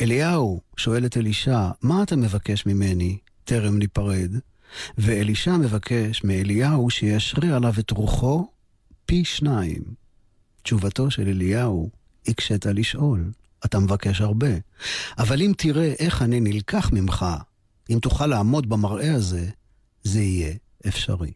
אליהו 0.00 0.60
שואל 0.76 1.06
את 1.06 1.16
אלישע, 1.16 1.70
מה 1.82 2.02
אתה 2.02 2.16
מבקש 2.16 2.66
ממני? 2.66 3.18
טרם 3.44 3.78
ניפרד. 3.78 4.30
ואלישע 4.98 5.56
מבקש 5.56 6.24
מאליהו 6.24 6.90
שישרה 6.90 7.56
עליו 7.56 7.74
את 7.78 7.90
רוחו 7.90 8.48
פי 9.06 9.24
שניים. 9.24 9.82
תשובתו 10.62 11.10
של 11.10 11.28
אליהו, 11.28 11.90
הקשית 12.28 12.66
לשאול, 12.66 13.30
אתה 13.64 13.78
מבקש 13.78 14.20
הרבה. 14.20 14.50
אבל 15.18 15.42
אם 15.42 15.52
תראה 15.56 15.92
איך 15.98 16.22
אני 16.22 16.40
נלקח 16.40 16.90
ממך, 16.92 17.26
אם 17.90 17.98
תוכל 18.02 18.26
לעמוד 18.26 18.68
במראה 18.68 19.14
הזה, 19.14 19.48
זה 20.02 20.20
יהיה 20.20 20.54
אפשרי. 20.88 21.32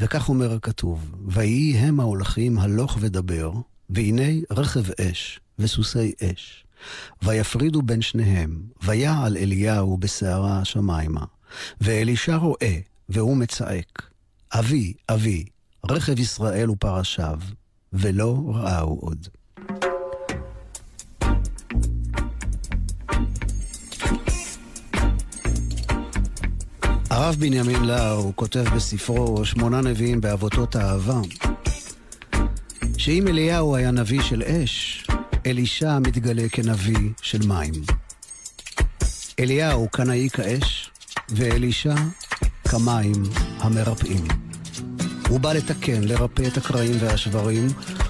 וכך 0.00 0.28
אומר 0.28 0.54
הכתוב, 0.54 1.14
ויהי 1.26 1.76
הם 1.76 2.00
ההולכים 2.00 2.58
הלוך 2.58 2.98
ודבר, 3.00 3.52
והנה 3.94 4.32
רכב 4.50 4.84
אש 5.00 5.40
וסוסי 5.58 6.12
אש. 6.22 6.64
ויפרידו 7.22 7.82
בין 7.82 8.02
שניהם, 8.02 8.62
ויעל 8.82 9.36
אליהו 9.36 9.96
בסערה 9.96 10.58
השמיימה. 10.60 11.24
ואלישע 11.80 12.36
רואה, 12.36 12.78
והוא 13.08 13.36
מצעק, 13.36 14.02
אבי, 14.52 14.92
אבי, 15.08 15.44
רכב 15.90 16.18
ישראל 16.18 16.70
ופרשיו, 16.70 17.38
ולא 17.92 18.42
ראהו 18.46 18.98
עוד. 19.00 19.28
הרב 27.10 27.36
בנימין 27.38 27.84
לאו 27.84 28.32
כותב 28.36 28.64
בספרו 28.76 29.44
שמונה 29.44 29.80
נביאים 29.80 30.20
באבותות 30.20 30.76
האהבה 30.76 31.20
שאם 33.00 33.28
אליהו 33.28 33.76
היה 33.76 33.90
נביא 33.90 34.22
של 34.22 34.42
אש, 34.42 35.06
אלישע 35.46 35.98
מתגלה 35.98 36.48
כנביא 36.48 37.10
של 37.22 37.46
מים. 37.46 37.72
אליהו 39.38 39.88
קנאי 39.88 40.28
כאש, 40.32 40.90
ואלישע 41.28 41.94
כמים 42.68 43.22
המרפאים. 43.58 44.24
הוא 45.28 45.40
בא 45.40 45.52
לתקן, 45.52 46.04
לרפא 46.04 46.42
את 46.46 46.56
הקרעים 46.56 46.96
והשברים, 47.00 47.66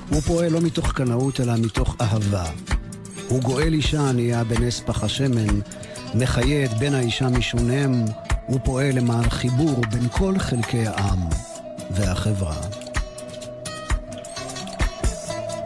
הוא 0.09 0.21
פועל 0.21 0.53
לא 0.53 0.61
מתוך 0.61 0.93
קנאות 0.93 1.41
אלא 1.41 1.57
מתוך 1.57 1.97
אהבה. 2.01 2.51
הוא 3.29 3.43
גואל 3.43 3.73
אישה 3.75 4.09
ענייה 4.09 4.45
בנס 4.45 4.81
פח 4.87 5.05
השמן, 5.05 5.61
מחיה 6.15 6.65
את 6.65 6.79
בן 6.79 6.95
האישה 6.95 7.29
משונם, 7.29 8.05
הוא 8.47 8.61
פועל 8.65 8.93
למען 8.93 9.31
חיבור 9.31 9.81
בין 9.91 10.09
כל 10.09 10.39
חלקי 10.39 10.87
העם 10.87 11.29
והחברה. 11.91 12.80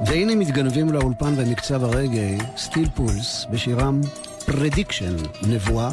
והנה 0.07 0.35
מתגנבים 0.35 0.93
לאולפן 0.93 1.37
במקצב 1.37 1.85
הרגאיי, 1.85 2.39
Steel 2.57 2.89
Pulse, 2.95 3.47
בשירם 3.51 4.01
Prediction, 4.47 5.17
נבואה. 5.43 5.91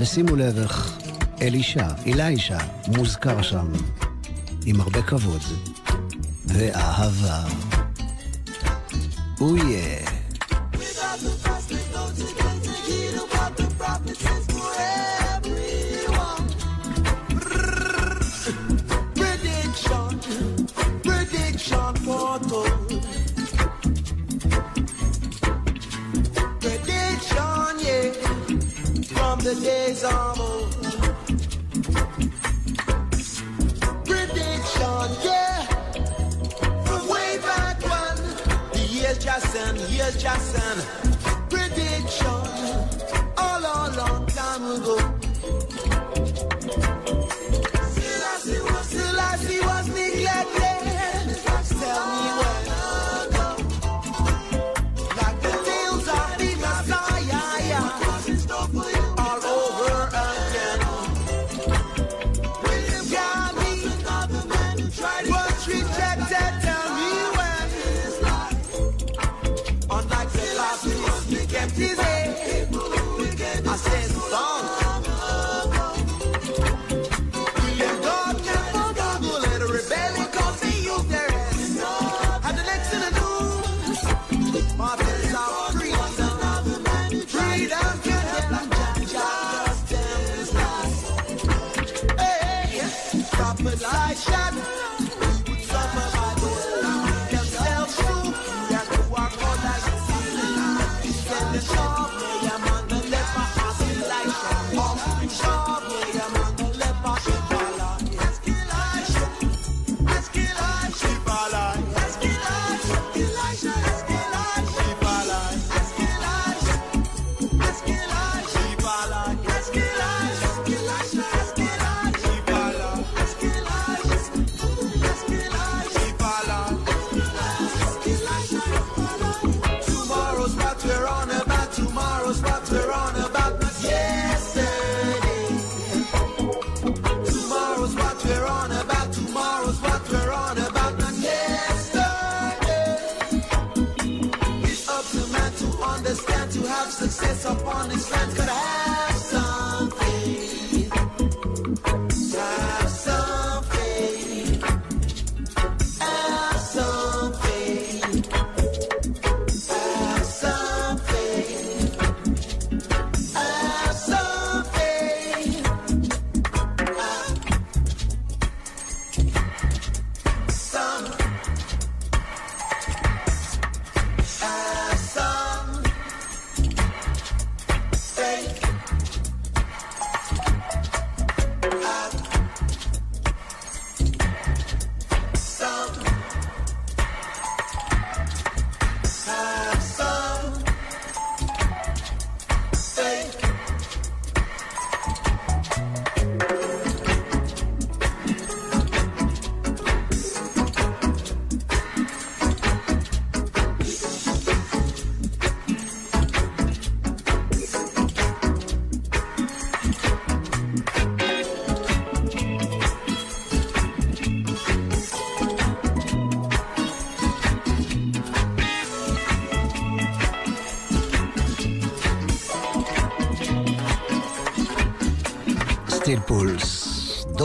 ושימו 0.00 0.36
לב 0.36 0.58
איך 0.58 0.98
אלישע, 1.42 1.86
אלישע, 2.06 2.58
מוזכר 2.86 3.42
שם, 3.42 3.66
עם 4.66 4.80
הרבה 4.80 5.02
כבוד 5.02 5.42
ואהבה. 6.46 7.44
אויה. 9.40 9.60
Oh 9.60 9.62
the 9.62 9.99
estamos 30.10 30.49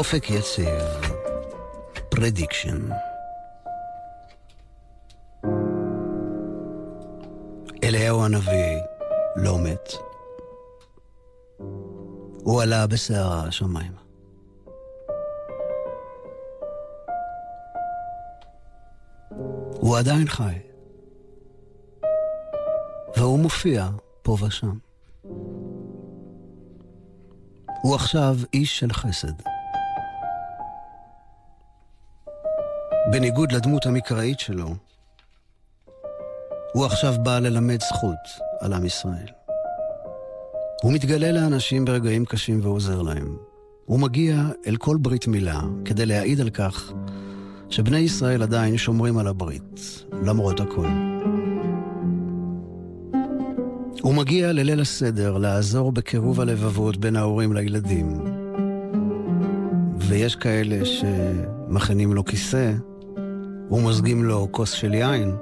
דופק 0.06 0.30
יציב, 0.30 0.84
Prediction. 2.10 2.90
אליהו 7.84 8.26
הנביא 8.26 8.78
לא 9.36 9.58
מת. 9.60 9.94
הוא 12.44 12.62
עלה 12.62 12.88
בסערה 12.88 13.44
השמיימה. 13.48 14.02
הוא 19.80 19.98
עדיין 19.98 20.28
חי. 20.28 20.60
והוא 23.18 23.40
מופיע 23.40 23.90
פה 24.22 24.38
ושם. 24.42 24.78
הוא 27.82 27.96
עכשיו 27.96 28.36
איש 28.54 28.80
של 28.80 28.94
חסד. 28.94 29.55
בניגוד 33.16 33.52
לדמות 33.52 33.86
המקראית 33.86 34.40
שלו, 34.40 34.76
הוא 36.74 36.86
עכשיו 36.86 37.14
בא 37.24 37.40
ללמד 37.40 37.82
זכות 37.82 38.20
על 38.60 38.74
עם 38.74 38.86
ישראל. 38.86 39.28
הוא 40.82 40.94
מתגלה 40.94 41.32
לאנשים 41.32 41.86
ברגעים 41.86 42.26
קשים 42.26 42.60
ועוזר 42.64 43.02
להם. 43.02 43.38
הוא 43.86 44.00
מגיע 44.00 44.42
אל 44.68 44.78
כל 44.78 44.98
ברית 45.02 45.28
מילה 45.28 45.62
כדי 45.86 46.06
להעיד 46.06 46.42
על 46.42 46.50
כך 46.50 46.92
שבני 47.70 47.98
ישראל 47.98 48.44
עדיין 48.44 48.78
שומרים 48.78 49.18
על 49.18 49.28
הברית, 49.28 50.04
למרות 50.26 50.60
הכל. 50.60 50.88
הוא 54.02 54.14
מגיע 54.14 54.54
לליל 54.54 54.82
הסדר 54.82 55.38
לעזור 55.38 55.92
בקירוב 55.92 56.42
הלבבות 56.42 56.98
בין 56.98 57.16
ההורים 57.16 57.54
לילדים. 57.54 58.20
ויש 60.00 60.36
כאלה 60.36 60.86
שמכינים 60.86 62.14
לו 62.14 62.26
כיסא 62.26 62.74
ומוזגים 63.72 64.24
לו 64.24 64.48
כוס 64.52 64.72
של 64.72 64.94
יין. 64.94 65.36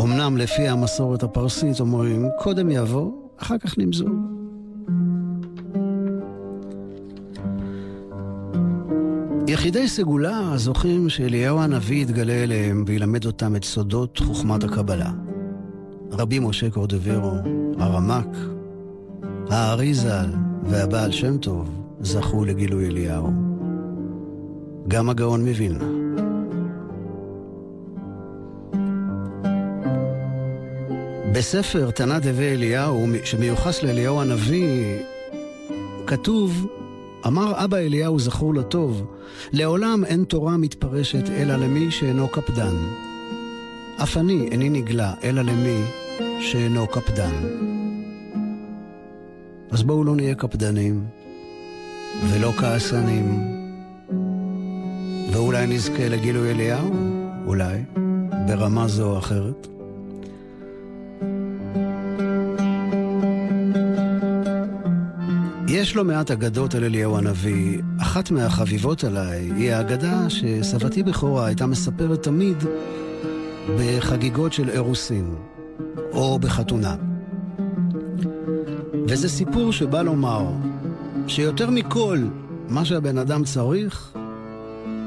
אמנם 0.00 0.36
לפי 0.36 0.68
המסורת 0.68 1.22
הפרסית 1.22 1.80
אומרים, 1.80 2.28
קודם 2.38 2.70
יבוא, 2.70 3.10
אחר 3.36 3.58
כך 3.58 3.78
נמזוג. 3.78 4.12
יחידי 9.48 9.88
סגולה 9.88 10.52
זוכים 10.56 11.08
שאליהו 11.08 11.60
הנביא 11.60 12.02
יתגלה 12.02 12.32
אליהם 12.32 12.84
וילמד 12.86 13.26
אותם 13.26 13.56
את 13.56 13.64
סודות 13.64 14.18
חוכמת 14.18 14.64
הקבלה. 14.64 15.10
רבי 16.10 16.38
משה 16.38 16.70
קורדברו, 16.70 17.32
הרמ"ק, 17.78 18.36
הארי 19.50 19.94
ז"ל 19.94 20.30
והבעל 20.64 21.12
שם 21.12 21.38
טוב 21.38 21.70
זכו 22.00 22.44
לגילוי 22.44 22.86
אליהו. 22.86 23.30
גם 24.88 25.10
הגאון 25.10 25.48
מווילנה. 25.48 26.07
בספר 31.38 31.90
תנא 31.90 32.18
דבי 32.18 32.52
אליהו, 32.52 33.06
שמיוחס 33.24 33.82
לאליהו 33.82 34.20
הנביא, 34.20 34.98
כתוב, 36.06 36.66
אמר 37.26 37.64
אבא 37.64 37.76
אליהו 37.76 38.18
זכור 38.18 38.54
לטוב, 38.54 39.06
לעולם 39.52 40.04
אין 40.04 40.24
תורה 40.24 40.56
מתפרשת 40.56 41.30
אלא 41.30 41.56
למי 41.56 41.90
שאינו 41.90 42.28
קפדן. 42.28 42.74
אף 44.02 44.16
אני 44.16 44.48
איני 44.50 44.68
נגלה 44.68 45.14
אלא 45.24 45.42
למי 45.42 45.82
שאינו 46.40 46.86
קפדן. 46.86 47.34
אז 49.70 49.82
בואו 49.82 50.04
לא 50.04 50.16
נהיה 50.16 50.34
קפדנים 50.34 51.04
ולא 52.30 52.52
כעסנים, 52.52 53.40
ואולי 55.32 55.66
נזכה 55.66 56.08
לגילוי 56.08 56.50
אליהו, 56.50 56.90
אולי, 57.46 57.82
ברמה 58.46 58.88
זו 58.88 59.10
או 59.10 59.18
אחרת. 59.18 59.77
יש 65.70 65.96
לא 65.96 66.04
מעט 66.04 66.30
אגדות 66.30 66.74
על 66.74 66.84
אליהו 66.84 67.16
הנביא. 67.16 67.82
אחת 68.00 68.30
מהחביבות 68.30 69.04
עליי 69.04 69.50
היא 69.56 69.72
האגדה 69.72 70.30
שסבתי 70.30 71.02
בכורה 71.02 71.46
הייתה 71.46 71.66
מספרת 71.66 72.22
תמיד 72.22 72.56
בחגיגות 73.78 74.52
של 74.52 74.70
אירוסין, 74.70 75.34
או 76.12 76.38
בחתונה. 76.38 76.96
וזה 79.08 79.28
סיפור 79.28 79.72
שבא 79.72 80.02
לומר 80.02 80.46
שיותר 81.26 81.70
מכל, 81.70 82.18
מה 82.68 82.84
שהבן 82.84 83.18
אדם 83.18 83.44
צריך 83.44 84.12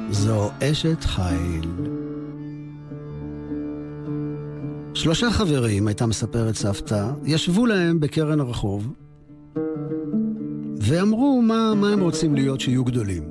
זו 0.10 0.50
אשת 0.64 1.04
חיל. 1.04 1.72
שלושה 4.94 5.32
חברים, 5.32 5.88
הייתה 5.88 6.06
מספרת 6.06 6.56
סבתא, 6.56 7.08
ישבו 7.26 7.66
להם 7.66 8.00
בקרן 8.00 8.40
הרחוב, 8.40 8.94
ואמרו 10.92 11.42
מה, 11.42 11.74
מה 11.76 11.90
הם 11.90 12.00
רוצים 12.00 12.36
להיות 12.36 12.62
שיהיו 12.62 12.84
גדולים. 12.84 13.30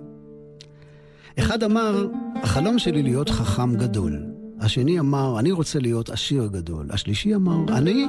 אחד 1.39 1.63
אמר, 1.63 2.07
החלום 2.43 2.79
שלי 2.79 3.03
להיות 3.03 3.31
חכם 3.31 3.77
גדול. 3.77 4.27
השני 4.61 5.01
אמר, 5.01 5.39
אני 5.39 5.53
רוצה 5.53 5.79
להיות 5.79 6.11
עשיר 6.11 6.47
גדול. 6.47 6.87
השלישי 6.91 7.35
אמר, 7.35 7.77
אני, 7.77 8.07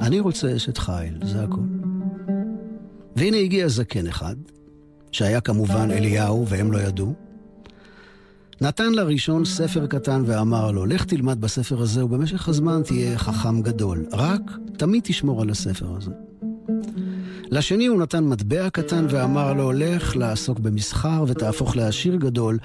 אני 0.00 0.20
רוצה 0.20 0.56
אשת 0.56 0.78
חיל, 0.78 1.18
זה 1.22 1.42
הכול. 1.44 1.66
והנה 3.16 3.36
הגיע 3.36 3.68
זקן 3.68 4.06
אחד, 4.06 4.36
שהיה 5.12 5.40
כמובן 5.40 5.88
אליהו, 5.90 6.48
והם 6.48 6.72
לא 6.72 6.78
ידעו. 6.78 7.14
נתן 8.60 8.92
לראשון 8.92 9.44
ספר 9.44 9.86
קטן 9.86 10.22
ואמר 10.26 10.70
לו, 10.70 10.86
לך 10.86 11.04
תלמד 11.04 11.40
בספר 11.40 11.82
הזה, 11.82 12.04
ובמשך 12.04 12.48
הזמן 12.48 12.82
תהיה 12.84 13.18
חכם 13.18 13.62
גדול. 13.62 14.06
רק 14.12 14.42
תמיד 14.76 15.02
תשמור 15.02 15.42
על 15.42 15.50
הספר 15.50 15.96
הזה. 15.96 16.27
לשני 17.50 17.86
הוא 17.86 18.00
נתן 18.00 18.24
מטבע 18.24 18.70
קטן 18.70 19.06
ואמר 19.10 19.52
לו, 19.52 19.72
לך 19.72 20.16
לעסוק 20.16 20.58
במסחר 20.58 21.24
ותהפוך 21.28 21.76
לעשיר 21.76 22.16
גדול, 22.16 22.58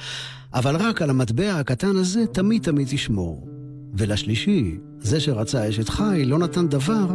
אבל 0.53 0.75
רק 0.75 1.01
על 1.01 1.09
המטבע 1.09 1.59
הקטן 1.59 1.95
הזה 1.95 2.25
תמיד 2.31 2.63
תמיד 2.63 2.87
תשמור. 2.91 3.47
ולשלישי, 3.93 4.77
זה 4.99 5.19
שרצה 5.19 5.69
אשת 5.69 5.89
חיל, 5.89 6.29
לא 6.29 6.39
נתן 6.39 6.67
דבר, 6.67 7.05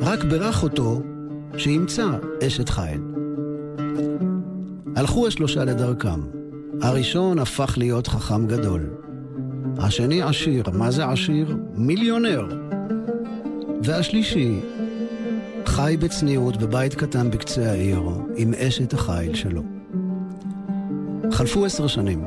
רק 0.00 0.24
בירך 0.24 0.62
אותו 0.62 1.02
שימצא 1.56 2.06
אשת 2.46 2.68
חיל. 2.68 3.00
הלכו 4.96 5.26
השלושה 5.26 5.64
לדרכם. 5.64 6.20
הראשון 6.82 7.38
הפך 7.38 7.74
להיות 7.78 8.06
חכם 8.06 8.46
גדול. 8.46 8.90
השני 9.78 10.22
עשיר. 10.22 10.64
מה 10.72 10.90
זה 10.90 11.06
עשיר? 11.06 11.56
מיליונר. 11.74 12.48
והשלישי 13.82 14.60
חי 15.70 15.96
בצניעות 16.00 16.56
בבית 16.56 16.94
קטן 16.94 17.30
בקצה 17.30 17.70
העיר, 17.70 18.02
עם 18.36 18.54
אשת 18.54 18.92
החיל 18.92 19.34
שלו. 19.34 19.62
חלפו 21.32 21.64
עשר 21.64 21.86
שנים. 21.86 22.24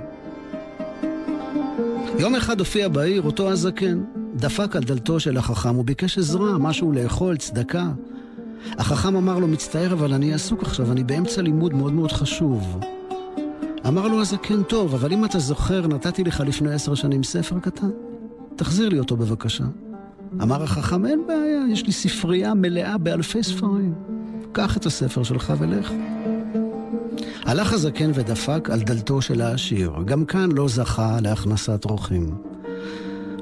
יום 2.20 2.36
אחד 2.36 2.60
הופיע 2.60 2.88
בעיר 2.88 3.22
אותו 3.22 3.52
הזקן, 3.52 4.04
דפק 4.36 4.76
על 4.76 4.84
דלתו 4.84 5.20
של 5.20 5.38
החכם 5.38 5.78
וביקש 5.78 6.18
עזרה, 6.18 6.58
משהו 6.58 6.92
לאכול, 6.92 7.38
צדקה. 7.38 7.92
החכם 8.72 9.16
אמר 9.16 9.40
לו, 9.40 9.48
מצטער, 9.48 9.94
אבל 9.94 10.14
אני 10.14 10.34
עסוק 10.34 10.64
עכשיו, 10.64 10.92
אני 10.92 11.04
באמצע 11.04 11.42
לימוד 11.42 11.74
מאוד 11.74 11.94
מאוד 11.94 12.12
חשוב. 12.12 12.80
אמר 13.88 14.08
לו 14.08 14.22
הזקן, 14.22 14.64
טוב, 14.64 14.94
אבל 14.94 15.14
אם 15.14 15.26
אתה 15.26 15.40
זוכר, 15.40 15.88
נתתי 15.88 16.24
לך 16.24 16.40
לפני 16.40 16.74
עשר 16.74 16.96
שנים 16.96 17.24
ספר 17.24 17.60
קטן. 17.60 17.90
תחזיר 18.56 18.90
לי 18.90 19.00
אותו 19.00 19.18
בבקשה. 19.18 19.64
אמר 20.42 20.64
החכם, 20.64 21.06
אין 21.06 21.24
בעיה, 21.28 21.62
יש 21.72 21.86
לי 21.86 21.92
ספרייה 21.92 22.54
מלאה 22.54 22.98
באלפי 22.98 23.44
ספרים. 23.44 23.94
קח 24.52 24.78
את 24.78 24.86
הספר 24.86 25.24
שלך 25.24 25.54
ולך. 25.60 25.92
הלך 27.46 27.74
הזקן 27.74 28.12
ודפק 28.14 28.70
על 28.72 28.80
דלתו 28.80 29.22
של 29.22 29.42
העשיר. 29.42 29.92
גם 30.06 30.26
כאן 30.26 30.52
לא 30.52 30.68
זכה 30.68 31.18
להכנסת 31.22 31.86
רוחים. 31.86 32.36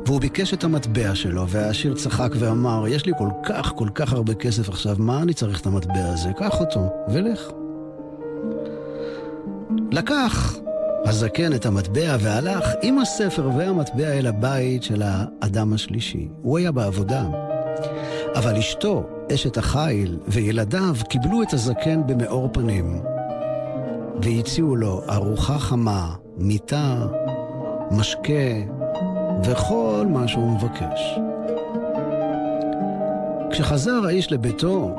והוא 0.05 0.21
ביקש 0.21 0.53
את 0.53 0.63
המטבע 0.63 1.15
שלו, 1.15 1.47
והעשיר 1.47 1.93
צחק 1.93 2.29
ואמר, 2.39 2.87
יש 2.87 3.05
לי 3.05 3.11
כל 3.17 3.29
כך 3.43 3.73
כל 3.75 3.89
כך 3.95 4.13
הרבה 4.13 4.33
כסף 4.33 4.69
עכשיו, 4.69 4.95
מה 4.99 5.21
אני 5.21 5.33
צריך 5.33 5.61
את 5.61 5.65
המטבע 5.65 6.13
הזה? 6.13 6.29
קח 6.37 6.59
אותו, 6.59 6.89
ולך. 7.13 7.41
לקח 9.91 10.60
הזקן 11.05 11.53
את 11.53 11.65
המטבע 11.65 12.17
והלך 12.19 12.69
עם 12.81 12.99
הספר 12.99 13.49
והמטבע 13.57 14.07
אל 14.07 14.27
הבית 14.27 14.83
של 14.83 15.01
האדם 15.05 15.73
השלישי. 15.73 16.27
הוא 16.41 16.57
היה 16.57 16.71
בעבודה. 16.71 17.23
אבל 18.35 18.57
אשתו, 18.57 19.03
אשת 19.33 19.57
החיל, 19.57 20.19
וילדיו 20.27 20.95
קיבלו 21.09 21.43
את 21.43 21.53
הזקן 21.53 22.01
במאור 22.07 22.49
פנים. 22.53 23.01
והציעו 24.21 24.75
לו 24.75 25.01
ארוחה 25.09 25.59
חמה, 25.59 26.15
מיטה, 26.37 27.07
משקה, 27.91 28.53
וכל 29.43 30.05
מה 30.09 30.27
שהוא 30.27 30.51
מבקש. 30.51 31.19
כשחזר 33.51 34.01
האיש 34.05 34.31
לביתו, 34.31 34.95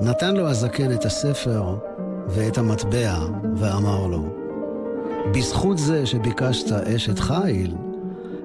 נתן 0.00 0.36
לו 0.36 0.48
הזקן 0.48 0.92
את 0.92 1.04
הספר 1.04 1.76
ואת 2.28 2.58
המטבע 2.58 3.14
ואמר 3.56 4.06
לו, 4.06 4.43
בזכות 5.32 5.78
זה 5.78 6.06
שביקשת 6.06 6.72
אשת 6.72 7.18
חיל, 7.18 7.74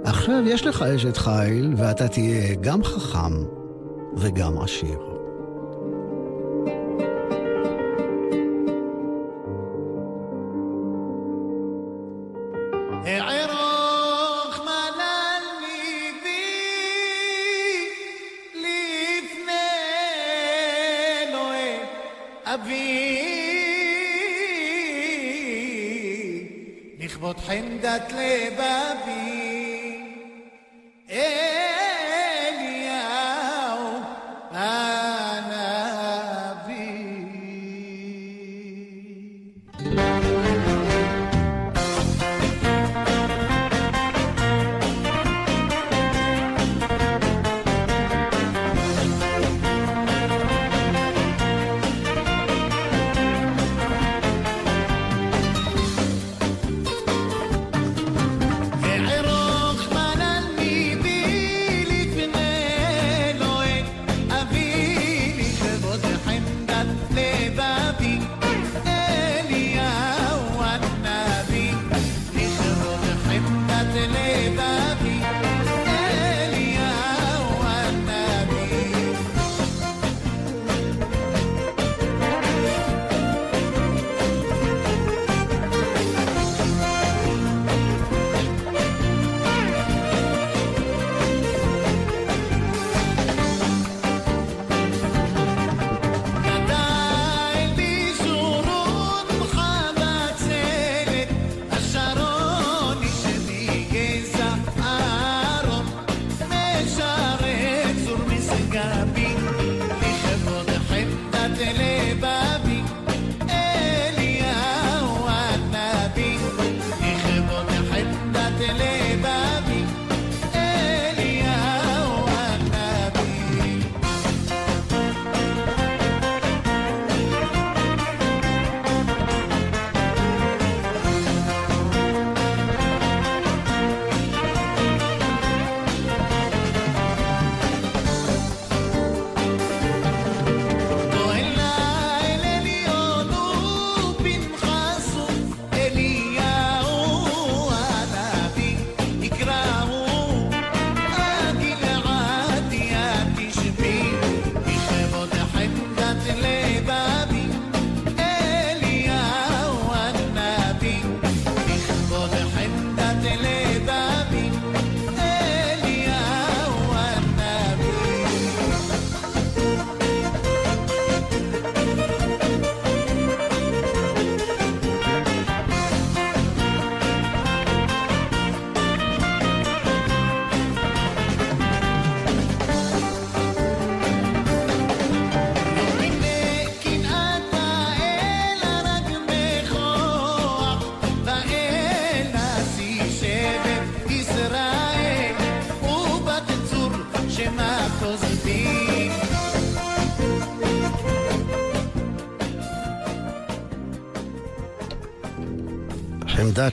עכשיו 0.04 0.44
יש 0.46 0.68
לך 0.68 0.82
אשת 0.82 1.18
חיל 1.18 1.74
ואתה 1.78 2.08
תהיה 2.08 2.56
גם 2.56 2.84
חכם 2.84 3.44
וגם 4.18 4.62
עשיר. 4.62 5.09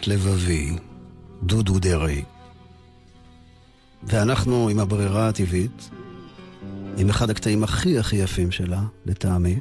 לבבי, 0.08 0.76
דודו 1.42 1.78
דרעי. 1.78 2.22
ואנחנו 4.02 4.68
עם 4.68 4.78
הברירה 4.78 5.28
הטבעית, 5.28 5.90
עם 6.96 7.10
אחד 7.10 7.30
הקטעים 7.30 7.64
הכי 7.64 7.98
הכי 7.98 8.16
יפים 8.16 8.50
שלה, 8.50 8.80
לטעמי. 9.06 9.58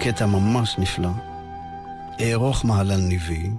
קטע 0.00 0.26
ממש 0.26 0.74
נפלא. 0.78 1.10
אערוך 2.20 2.64
מעלן 2.64 3.00
ניבי, 3.08 3.50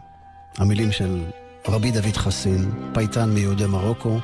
המילים 0.57 0.91
של 0.91 1.23
רבי 1.67 1.91
דוד 1.91 2.17
חסין, 2.17 2.71
פייטן 2.93 3.29
מיהודי 3.29 3.65
מרוקו, 3.65 4.19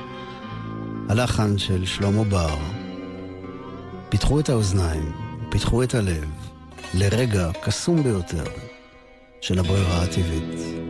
הלחן 1.08 1.58
של 1.58 1.84
שלמה 1.84 2.24
בר. 2.24 2.58
פיתחו 4.08 4.40
את 4.40 4.48
האוזניים, 4.48 5.12
פיתחו 5.50 5.82
את 5.82 5.94
הלב, 5.94 6.30
לרגע 6.94 7.50
קסום 7.62 8.02
ביותר. 8.02 8.71
של 9.42 9.58
הברירה 9.58 10.02
הטבעית. 10.02 10.81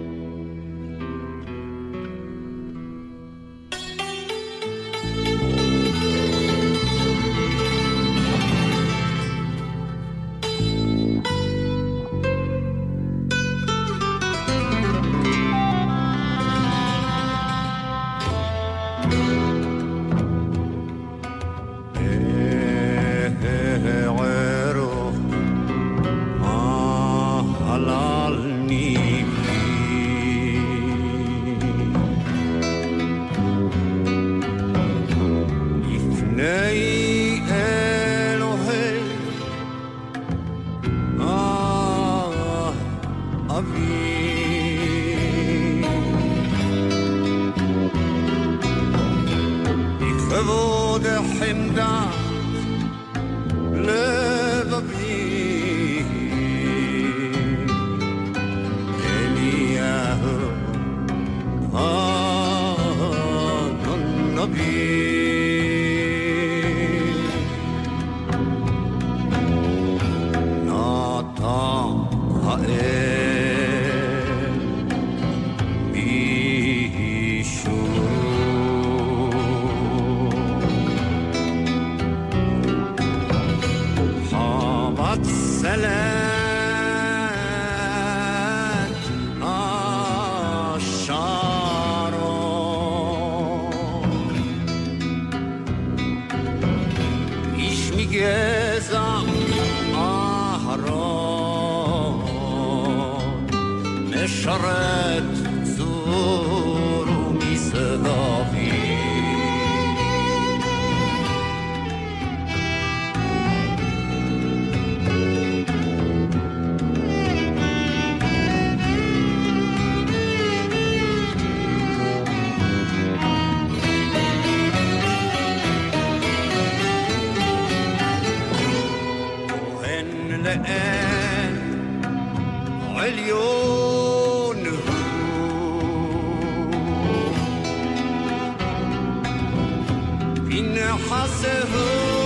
in 140.59 140.67
ina 140.67 140.89
hasehu 141.09 142.22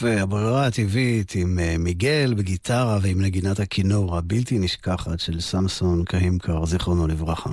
יפה, 0.00 0.20
הברירה 0.20 0.66
הטבעית 0.66 1.32
עם 1.34 1.58
uh, 1.58 1.78
מיגל 1.78 2.34
בגיטרה 2.34 2.98
ועם 3.02 3.22
נגינת 3.22 3.60
הכינור 3.60 4.16
הבלתי 4.16 4.58
נשכחת 4.58 5.20
של 5.20 5.40
סמסון 5.40 6.04
קהימקר, 6.04 6.66
זיכרונו 6.66 7.06
לברכה. 7.06 7.50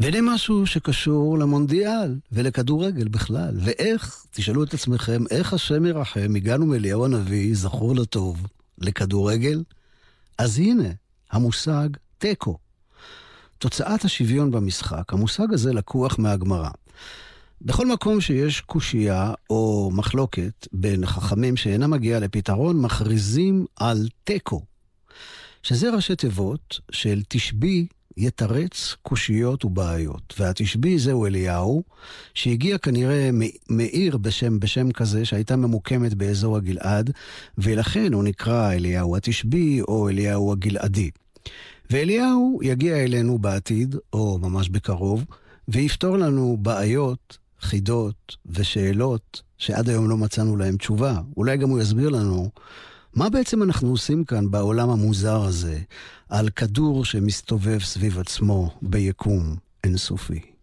והנה 0.00 0.34
משהו 0.34 0.66
שקשור 0.66 1.38
למונדיאל 1.38 2.16
ולכדורגל 2.32 3.08
בכלל. 3.08 3.58
ואיך, 3.60 4.24
תשאלו 4.30 4.64
את 4.64 4.74
עצמכם, 4.74 5.22
איך 5.30 5.52
השם 5.52 5.86
ירחם, 5.86 6.36
הגענו 6.36 6.66
מאליהו 6.66 7.04
הנביא, 7.04 7.54
זכור 7.54 7.94
לטוב, 7.94 8.46
לכדורגל? 8.78 9.62
אז 10.38 10.58
הנה, 10.58 10.88
המושג 11.32 11.88
תיקו. 12.18 12.58
תוצאת 13.58 14.04
השוויון 14.04 14.50
במשחק, 14.50 15.12
המושג 15.12 15.52
הזה 15.52 15.72
לקוח 15.72 16.18
מהגמרא. 16.18 16.70
בכל 17.62 17.86
מקום 17.86 18.20
שיש 18.20 18.60
קושייה 18.60 19.32
או 19.50 19.90
מחלוקת 19.94 20.68
בין 20.72 21.06
חכמים 21.06 21.56
שאינה 21.56 21.86
מגיעה 21.86 22.20
לפתרון, 22.20 22.80
מכריזים 22.80 23.66
על 23.76 24.08
תיקו, 24.24 24.62
שזה 25.62 25.90
ראשי 25.90 26.16
תיבות 26.16 26.80
של 26.90 27.22
תשבי 27.28 27.86
יתרץ 28.16 28.96
קושיות 29.02 29.64
ובעיות. 29.64 30.34
והתשבי 30.38 30.98
זהו 30.98 31.26
אליהו, 31.26 31.82
שהגיע 32.34 32.78
כנראה 32.78 33.30
מעיר 33.70 34.16
בשם, 34.16 34.60
בשם 34.60 34.92
כזה, 34.92 35.24
שהייתה 35.24 35.56
ממוקמת 35.56 36.14
באזור 36.14 36.56
הגלעד, 36.56 37.10
ולכן 37.58 38.12
הוא 38.12 38.24
נקרא 38.24 38.72
אליהו 38.72 39.16
התשבי 39.16 39.80
או 39.80 40.08
אליהו 40.08 40.52
הגלעדי. 40.52 41.10
ואליהו 41.90 42.60
יגיע 42.62 42.96
אלינו 42.96 43.38
בעתיד, 43.38 43.96
או 44.12 44.38
ממש 44.38 44.68
בקרוב, 44.68 45.24
ויפתור 45.68 46.16
לנו 46.16 46.56
בעיות 46.60 47.38
חידות 47.64 48.36
ושאלות 48.46 49.42
שעד 49.58 49.88
היום 49.88 50.08
לא 50.10 50.16
מצאנו 50.16 50.56
להם 50.56 50.76
תשובה. 50.76 51.20
אולי 51.36 51.56
גם 51.56 51.70
הוא 51.70 51.80
יסביר 51.80 52.08
לנו 52.08 52.50
מה 53.14 53.30
בעצם 53.30 53.62
אנחנו 53.62 53.90
עושים 53.90 54.24
כאן 54.24 54.50
בעולם 54.50 54.90
המוזר 54.90 55.42
הזה, 55.42 55.78
על 56.28 56.50
כדור 56.50 57.04
שמסתובב 57.04 57.78
סביב 57.78 58.18
עצמו 58.18 58.78
ביקום 58.82 59.56
אינסופי. 59.84 60.53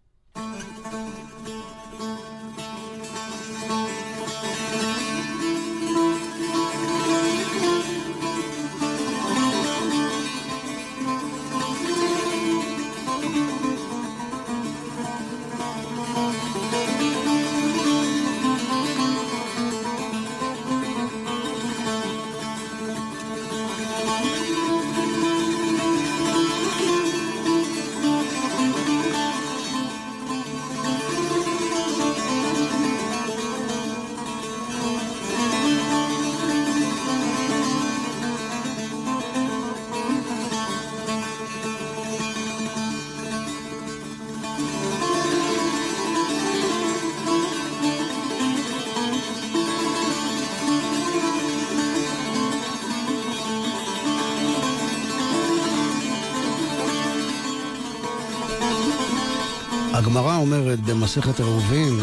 במסכת 60.85 61.39
עירובין 61.39 61.99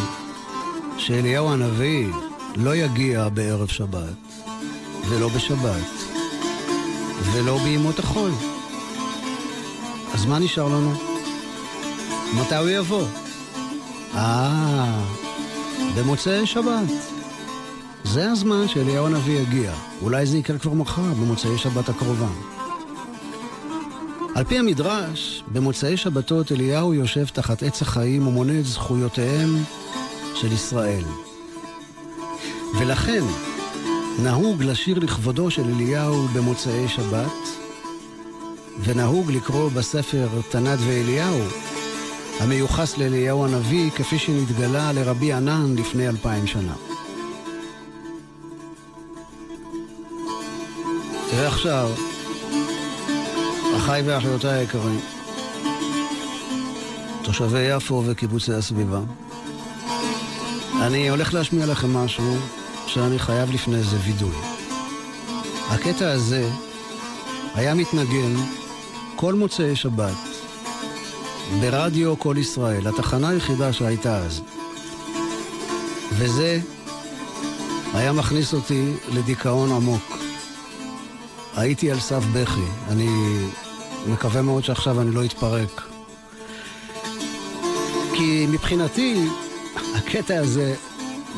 שאליהו 0.98 1.50
הנביא 1.52 2.08
לא 2.56 2.76
יגיע 2.76 3.28
בערב 3.28 3.68
שבת, 3.68 4.16
ולא 5.08 5.28
בשבת, 5.28 5.90
ולא 7.32 7.58
בימות 7.58 7.98
החול. 7.98 8.30
אז 10.14 10.26
מה 10.26 10.38
נשאר 10.38 10.68
לנו? 10.68 10.92
מתי 12.34 12.56
הוא 12.56 12.68
יבוא? 12.68 13.04
אה, 14.14 15.02
במוצאי 15.96 16.46
שבת. 16.46 16.88
זה 18.04 18.30
הזמן 18.30 18.68
שאליהו 18.68 19.06
הנביא 19.06 19.40
יגיע. 19.40 19.72
אולי 20.02 20.26
זה 20.26 20.38
יקרה 20.38 20.58
כבר 20.58 20.72
מחר, 20.72 21.02
במוצאי 21.02 21.58
שבת 21.58 21.88
הקרובה. 21.88 22.57
על 24.34 24.44
פי 24.44 24.58
המדרש, 24.58 25.44
במוצאי 25.52 25.96
שבתות 25.96 26.52
אליהו 26.52 26.94
יושב 26.94 27.26
תחת 27.26 27.62
עץ 27.62 27.82
החיים 27.82 28.28
ומונה 28.28 28.58
את 28.60 28.64
זכויותיהם 28.64 29.56
של 30.34 30.52
ישראל. 30.52 31.04
ולכן 32.78 33.24
נהוג 34.22 34.62
לשיר 34.62 34.98
לכבודו 34.98 35.50
של 35.50 35.64
אליהו 35.64 36.28
במוצאי 36.28 36.88
שבת, 36.88 37.48
ונהוג 38.84 39.30
לקרוא 39.30 39.70
בספר 39.70 40.28
תנת 40.50 40.78
ואליהו, 40.86 41.40
המיוחס 42.40 42.98
לאליהו 42.98 43.44
הנביא, 43.44 43.90
כפי 43.90 44.18
שנתגלה 44.18 44.92
לרבי 44.92 45.32
ענן 45.32 45.74
לפני 45.76 46.08
אלפיים 46.08 46.46
שנה. 46.46 46.74
ועכשיו, 51.36 51.88
אחיי 53.78 54.02
ואחיותיי 54.02 54.58
היקרים, 54.58 55.00
תושבי 57.22 57.58
יפו 57.58 58.02
וקיבוצי 58.06 58.52
הסביבה, 58.52 59.00
אני 60.82 61.08
הולך 61.08 61.34
להשמיע 61.34 61.66
לכם 61.66 61.96
משהו 61.96 62.36
שאני 62.86 63.18
חייב 63.18 63.50
לפני 63.50 63.82
זה 63.82 63.96
וידוי. 64.04 64.34
הקטע 65.68 66.10
הזה 66.10 66.50
היה 67.54 67.74
מתנגן 67.74 68.34
כל 69.16 69.34
מוצאי 69.34 69.76
שבת 69.76 70.16
ברדיו 71.60 72.18
כל 72.18 72.36
ישראל, 72.38 72.86
התחנה 72.86 73.28
היחידה 73.28 73.72
שהייתה 73.72 74.16
אז. 74.16 74.40
וזה 76.12 76.60
היה 77.94 78.12
מכניס 78.12 78.54
אותי 78.54 78.92
לדיכאון 79.12 79.72
עמוק. 79.72 80.18
הייתי 81.56 81.90
על 81.90 82.00
סף 82.00 82.22
בכי. 82.32 82.66
אני 82.88 83.08
מקווה 84.08 84.42
מאוד 84.42 84.64
שעכשיו 84.64 85.00
אני 85.00 85.10
לא 85.10 85.24
אתפרק. 85.24 85.82
כי 88.12 88.46
מבחינתי, 88.48 89.28
הקטע 89.94 90.38
הזה 90.38 90.74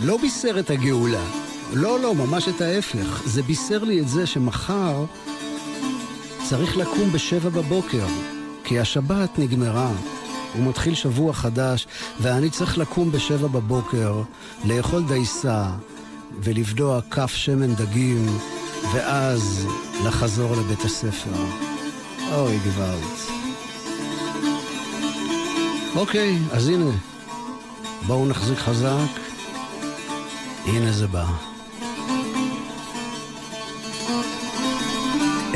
לא 0.03 0.17
בישר 0.17 0.61
את 0.61 0.71
הגאולה. 0.71 1.25
לא, 1.73 2.01
לא, 2.01 2.15
ממש 2.15 2.49
את 2.49 2.61
ההפך. 2.61 3.23
זה 3.25 3.43
בישר 3.43 3.85
לי 3.85 4.01
את 4.01 4.09
זה 4.09 4.27
שמחר 4.27 5.05
צריך 6.49 6.77
לקום 6.77 7.13
בשבע 7.13 7.49
בבוקר, 7.49 8.07
כי 8.65 8.81
השבת 8.81 9.39
נגמרה. 9.39 9.93
הוא 10.55 10.67
מתחיל 10.67 10.95
שבוע 10.95 11.33
חדש, 11.33 11.87
ואני 12.21 12.51
צריך 12.51 12.79
לקום 12.79 13.13
בשבע 13.13 13.49
בבוקר, 13.49 14.23
לאכול 14.65 15.03
דייסה 15.09 15.65
ולבדוע 16.43 17.01
כף 17.11 17.33
שמן 17.35 17.75
דגים, 17.75 18.27
ואז 18.93 19.67
לחזור 20.05 20.57
לבית 20.57 20.85
הספר. 20.85 21.70
אוי, 22.33 22.59
גוואלד. 22.59 23.05
אוקיי, 25.97 26.39
אז 26.53 26.69
הנה, 26.69 26.91
בואו 28.07 28.27
נחזיק 28.27 28.59
חזק. 28.59 29.21
הנה 30.67 30.93
זה 30.93 31.07
בא. 31.07 31.27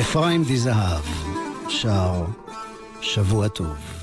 אפרים 0.01 0.45
די 0.45 0.57
זהב 0.57 1.03
שר 1.69 2.25
שבוע 3.01 3.49
טוב. 3.49 3.94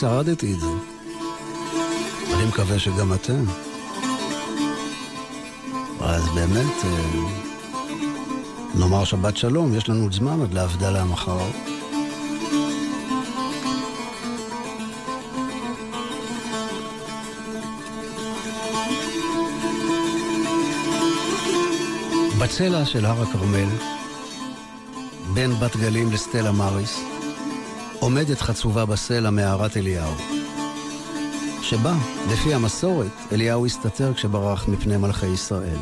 שרדתי 0.00 0.54
את 0.54 0.60
זה. 0.60 0.66
אני 2.34 2.44
מקווה 2.48 2.78
שגם 2.78 3.12
אתם. 3.12 3.44
אז 6.00 6.28
באמת, 6.34 6.84
אה, 6.84 7.10
נאמר 8.74 9.04
שבת 9.04 9.36
שלום, 9.36 9.74
יש 9.74 9.88
לנו 9.88 10.02
עוד 10.02 10.12
זמן 10.12 10.42
עד 10.42 10.54
להבדלה 10.54 11.04
מחר. 11.04 11.38
בצלע 22.38 22.84
של 22.84 23.06
הר 23.06 23.22
הכרמל, 23.22 23.68
בין 25.34 25.50
בת 25.60 25.76
גלים 25.76 26.12
לסטלה 26.12 26.52
מריס, 26.52 27.00
עומדת 28.00 28.40
חצובה 28.40 28.84
בסלע 28.86 29.30
מערת 29.30 29.76
אליהו, 29.76 30.14
שבה, 31.62 31.94
לפי 32.32 32.54
המסורת, 32.54 33.10
אליהו 33.32 33.66
הסתתר 33.66 34.14
כשברח 34.14 34.68
מפני 34.68 34.96
מלכי 34.96 35.26
ישראל. 35.26 35.78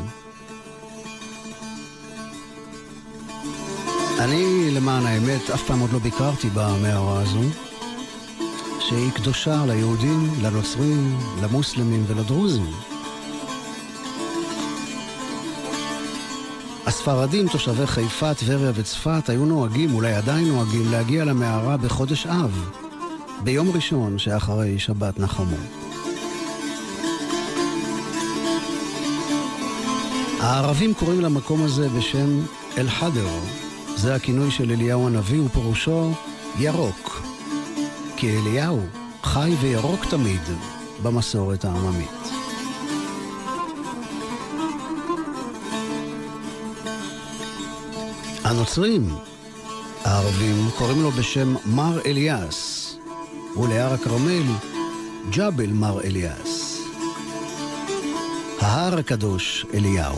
אני, 4.19 4.71
למען 4.71 5.05
האמת, 5.05 5.49
אף 5.53 5.63
פעם 5.67 5.79
עוד 5.79 5.91
לא 5.93 5.99
ביקרתי 5.99 6.49
במערה 6.49 7.21
הזו, 7.21 7.43
שהיא 8.79 9.11
קדושה 9.11 9.65
ליהודים, 9.65 10.29
לנוצרים, 10.41 11.17
למוסלמים 11.41 12.03
ולדרוזים. 12.07 12.71
הספרדים, 16.99 17.47
תושבי 17.47 17.87
חיפה, 17.87 18.33
טבריה 18.33 18.71
וצפת, 18.75 19.29
היו 19.29 19.45
נוהגים, 19.45 19.93
אולי 19.93 20.13
עדיין 20.13 20.47
נוהגים, 20.47 20.91
להגיע 20.91 21.25
למערה 21.25 21.77
בחודש 21.77 22.27
אב, 22.27 22.69
ביום 23.43 23.71
ראשון 23.71 24.17
שאחרי 24.17 24.79
שבת 24.79 25.19
נחמו. 25.19 25.55
הערבים 30.39 30.93
קוראים 30.93 31.21
למקום 31.21 31.63
הזה 31.63 31.89
בשם 31.89 32.39
אל-חדר. 32.77 33.27
זה 33.95 34.15
הכינוי 34.15 34.51
של 34.51 34.71
אליהו 34.71 35.07
הנביא 35.07 35.41
ופירושו 35.41 36.11
ירוק. 36.57 37.21
כי 38.17 38.37
אליהו 38.37 38.79
חי 39.23 39.55
וירוק 39.61 40.05
תמיד 40.05 40.41
במסורת 41.03 41.65
העממית. 41.65 42.18
הנוצרים, 48.49 49.09
הערבים, 50.03 50.55
קוראים 50.77 51.01
לו 51.03 51.11
בשם 51.11 51.55
מר 51.65 51.99
אליאס, 52.05 52.95
ולהר 53.57 53.93
הכרמל, 53.93 54.43
ג'בל 55.29 55.71
מר 55.73 56.01
אליאס. 56.01 56.81
ההר 58.59 58.99
הקדוש 58.99 59.65
אליהו. 59.73 60.17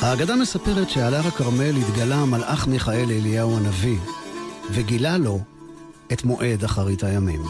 האגדה 0.00 0.36
מספרת 0.36 0.90
שעל 0.90 1.14
הר 1.14 1.26
הכרמל 1.26 1.76
התגלה 1.76 2.16
המלאך 2.16 2.66
מיכאל 2.66 3.10
אליהו 3.10 3.56
הנביא, 3.56 3.98
וגילה 4.70 5.18
לו 5.18 5.40
את 6.12 6.24
מועד 6.24 6.64
אחרית 6.64 7.04
הימים. 7.04 7.42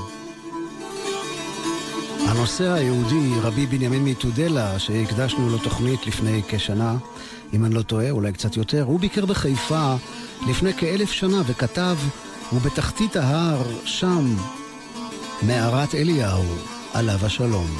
הנוסע 2.29 2.75
היהודי, 2.75 3.31
רבי 3.43 3.67
בנימין 3.67 4.05
מתודלה, 4.05 4.79
שהקדשנו 4.79 5.51
לו 5.51 5.59
תוכנית 5.59 6.07
לפני 6.07 6.43
כשנה, 6.49 6.97
אם 7.53 7.65
אני 7.65 7.75
לא 7.75 7.83
טועה, 7.83 8.11
אולי 8.11 8.33
קצת 8.33 8.57
יותר, 8.57 8.83
הוא 8.83 9.01
ביקר 9.01 9.27
בחיפה 9.27 9.95
לפני 10.49 10.75
כאלף 10.75 11.11
שנה 11.13 11.43
וכתב, 11.47 11.97
ובתחתית 12.53 13.17
ההר, 13.17 13.63
שם, 13.85 14.37
מערת 15.43 15.95
אליהו, 15.95 16.45
עליו 16.95 17.19
השלום. 17.27 17.77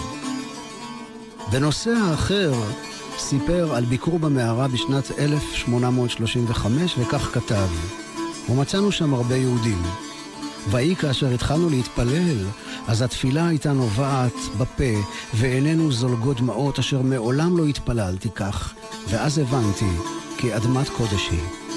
ונוסע 1.53 2.15
אחר 2.15 2.53
סיפר 3.19 3.75
על 3.75 3.85
ביקור 3.85 4.19
במערה 4.19 4.69
בשנת 4.69 5.11
1835, 5.19 6.95
וכך 6.99 7.31
כתב: 7.35 7.69
ומצאנו 8.49 8.93
שם 8.93 9.15
הרבה 9.15 9.37
יהודים. 9.37 10.08
ויהי 10.71 10.97
כאשר 10.97 11.27
התחלנו 11.35 11.71
להתפלל, 11.71 12.47
אז 12.89 13.03
התפילה 13.03 13.49
הייתה 13.49 13.73
נובעת 13.73 14.35
בפה, 14.59 14.95
ועינינו 15.35 15.93
זולגות 15.93 16.37
דמעות 16.41 16.79
אשר 16.79 17.03
מעולם 17.03 17.59
לא 17.59 17.67
התפללתי 17.67 18.29
כך, 18.35 18.75
ואז 19.09 19.39
הבנתי 19.39 19.91
כי 20.39 20.57
אדמת 20.57 20.89
קודש 20.89 21.29
היא. 21.31 21.68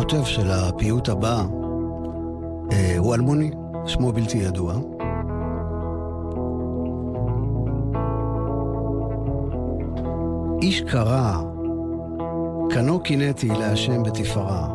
הכותב 0.00 0.24
של 0.24 0.50
הפיוט 0.50 1.08
הבא 1.08 1.44
אה, 2.72 2.94
הוא 2.98 3.14
אלמוני, 3.14 3.50
שמו 3.86 4.12
בלתי 4.12 4.38
ידוע. 4.38 4.74
איש 10.62 10.80
קרא, 10.80 11.42
קנו 12.70 13.00
קינאתי 13.00 13.48
להשם 13.48 14.02
בתפארה. 14.02 14.68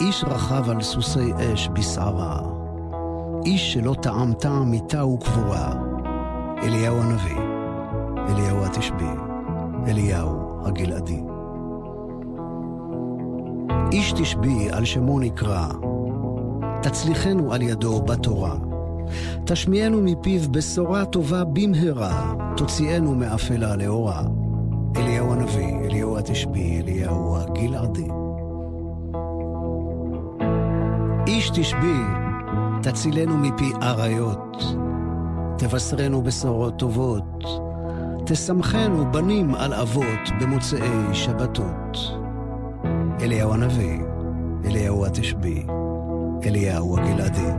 איש 0.00 0.24
רכב 0.24 0.70
על 0.70 0.82
סוסי 0.82 1.32
אש 1.32 1.68
בסערה. 1.68 2.40
איש 3.44 3.72
שלא 3.72 3.94
טעם 4.02 4.32
טעם 4.32 4.70
מיתה 4.70 5.06
וקבורה. 5.06 5.72
אליהו 6.62 6.96
הנביא, 7.00 7.42
אליהו 8.28 8.64
התשבי, 8.64 9.14
אליהו 9.86 10.62
הגלעדי. 10.64 11.35
איש 13.96 14.12
תשבי 14.12 14.68
על 14.72 14.84
שמו 14.84 15.20
נקרא, 15.20 15.68
תצליחנו 16.82 17.52
על 17.52 17.62
ידו 17.62 18.02
בתורה. 18.02 18.54
תשמיענו 19.44 20.02
מפיו 20.02 20.40
בשורה 20.50 21.04
טובה 21.04 21.44
במהרה, 21.44 22.34
תוציאנו 22.56 23.14
מאפלה 23.14 23.76
לאורה. 23.76 24.22
אליהו 24.96 25.32
הנביא, 25.32 25.78
אליהו 25.84 26.18
התשבי, 26.18 26.80
אליהו 26.82 27.36
הגלעדי. 27.36 28.08
איש 31.26 31.50
תשבי, 31.50 32.00
תצילנו 32.82 33.36
מפי 33.38 33.72
אריות, 33.82 34.56
תבשרנו 35.58 36.22
בשורות 36.22 36.78
טובות, 36.78 37.44
תשמחנו 38.26 39.12
בנים 39.12 39.54
על 39.54 39.74
אבות 39.74 40.28
במוצאי 40.40 41.14
שבתות. 41.14 42.15
אליהו 43.20 43.52
הנביא, 43.52 43.98
אליהו 44.64 45.06
התשבי, 45.06 45.66
אליהו 46.44 46.98
הגלעדי. 46.98 47.50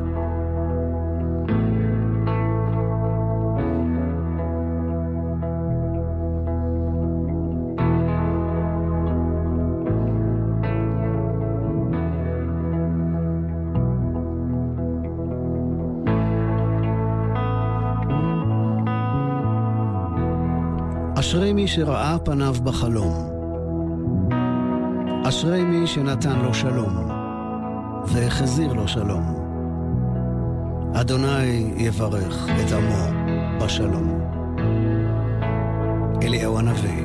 אשרי 21.20 21.54
מי 21.54 21.68
שראה 21.68 22.18
פניו 22.20 22.56
בחלום. 22.64 23.37
אשרי 25.30 25.64
מי 25.64 25.88
שנתן 25.88 26.40
לו 26.40 26.54
שלום, 26.54 27.10
והחזיר 28.08 28.74
לו 28.74 28.88
שלום. 28.88 29.24
אדוני 30.94 31.74
יברך 31.78 32.48
את 32.50 32.72
עמו 32.72 33.08
בשלום. 33.62 34.22
אליהו 36.24 36.60
הנביא, 36.60 37.04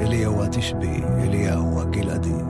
אליהו 0.00 0.42
התשבי, 0.42 1.02
אליהו 1.18 1.80
הגלעדי. 1.80 2.41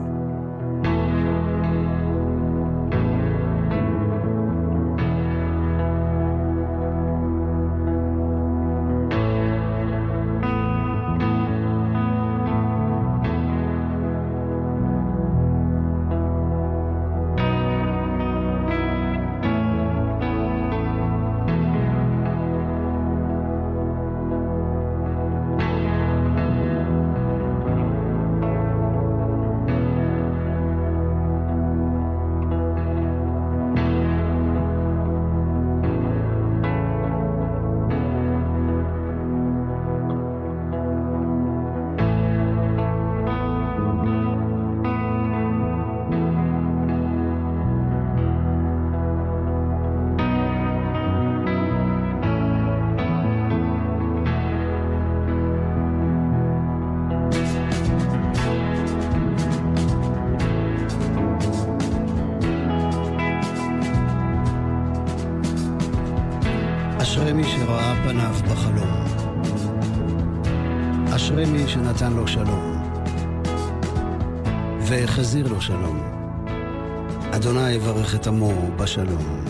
יברך 78.13 78.21
את 78.21 78.27
עמו 78.27 78.51
בשלום. 78.77 79.45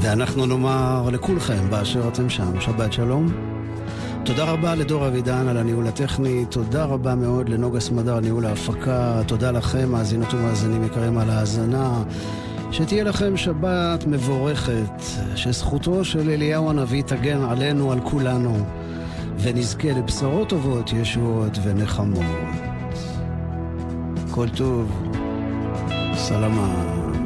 ואנחנו 0.00 0.46
נאמר 0.46 1.08
לכולכם 1.12 1.70
באשר 1.70 2.08
אתם 2.08 2.30
שם, 2.30 2.60
שבת 2.60 2.92
שלום. 2.92 3.26
תודה 4.24 4.44
רבה 4.44 4.74
לדור 4.74 5.08
אבידן 5.08 5.48
על 5.48 5.56
הניהול 5.56 5.86
הטכני, 5.86 6.44
תודה 6.44 6.84
רבה 6.84 7.14
מאוד 7.14 7.48
לנוגה 7.48 7.80
סמדר 7.80 8.16
על 8.16 8.22
ניהול 8.22 8.46
ההפקה, 8.46 9.22
תודה 9.26 9.50
לכם, 9.50 9.92
מאזינות 9.92 10.34
ומאזינים 10.34 10.84
יקרים 10.84 11.18
על 11.18 11.30
ההאזנה. 11.30 12.02
שתהיה 12.70 13.04
לכם 13.04 13.36
שבת 13.36 14.06
מבורכת, 14.06 15.02
שזכותו 15.34 16.04
של 16.04 16.30
אליהו 16.30 16.70
הנביא 16.70 17.02
תגן 17.02 17.42
עלינו, 17.42 17.92
על 17.92 18.00
כולנו, 18.00 18.56
ונזכה 19.38 19.88
לבשורות 19.88 20.48
טובות, 20.48 20.92
ישועות 20.92 21.58
ונחמות. 21.62 22.24
כל 24.30 24.48
טוב, 24.48 25.15
Salama. 26.16 27.25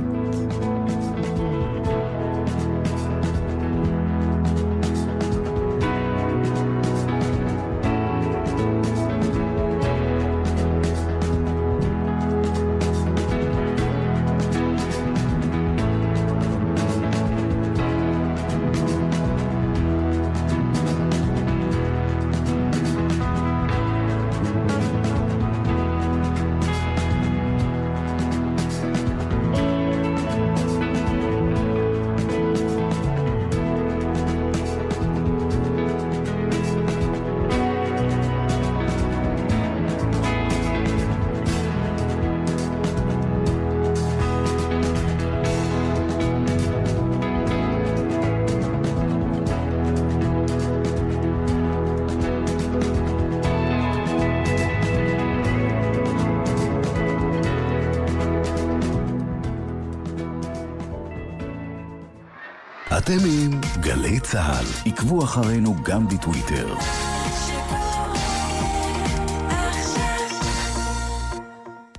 צה"ל. 64.31 64.91
עקבו 64.91 65.25
אחרינו 65.25 65.77
גם 65.83 66.09
בטוויטר. 66.09 66.75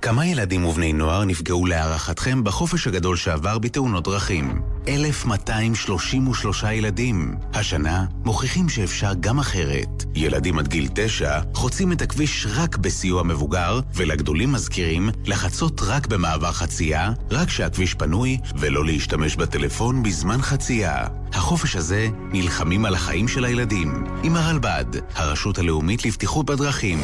כמה 0.02 0.26
ילדים 0.26 0.64
ובני 0.64 0.92
נוער 0.92 1.24
נפגעו 1.24 1.66
להערכתכם 1.66 2.44
בחופש 2.44 2.86
הגדול 2.86 3.16
שעבר 3.16 3.58
בתאונות 3.58 4.04
דרכים? 4.04 4.62
1,233 4.88 6.64
ילדים. 6.72 7.34
השנה 7.54 8.04
מוכיחים 8.24 8.68
שאפשר 8.68 9.12
גם 9.20 9.38
אחרת. 9.38 10.04
ילדים 10.14 10.58
עד 10.58 10.68
גיל 10.68 10.88
9 10.94 11.40
חוצים 11.54 11.92
את 11.92 12.02
הכביש 12.02 12.46
רק 12.56 12.76
בסיוע 12.76 13.22
מבוגר, 13.22 13.80
ולגדולים 13.94 14.52
מזכירים 14.52 15.10
לחצות 15.26 15.80
רק 15.82 16.06
במעבר 16.06 16.52
חצייה, 16.52 17.12
רק 17.30 17.48
כשהכביש 17.48 17.94
פנוי, 17.94 18.38
ולא 18.56 18.84
להשתמש 18.84 19.36
בטלפון 19.36 20.02
בזמן 20.02 20.42
חצייה. 20.42 21.21
החופש 21.42 21.76
הזה 21.76 22.08
נלחמים 22.32 22.84
על 22.84 22.94
החיים 22.94 23.28
של 23.28 23.44
הילדים. 23.44 24.04
עם 24.22 24.36
הרלב"ד, 24.36 24.84
הרשות 25.14 25.58
הלאומית 25.58 26.04
לבטיחות 26.04 26.46
בדרכים. 26.46 26.98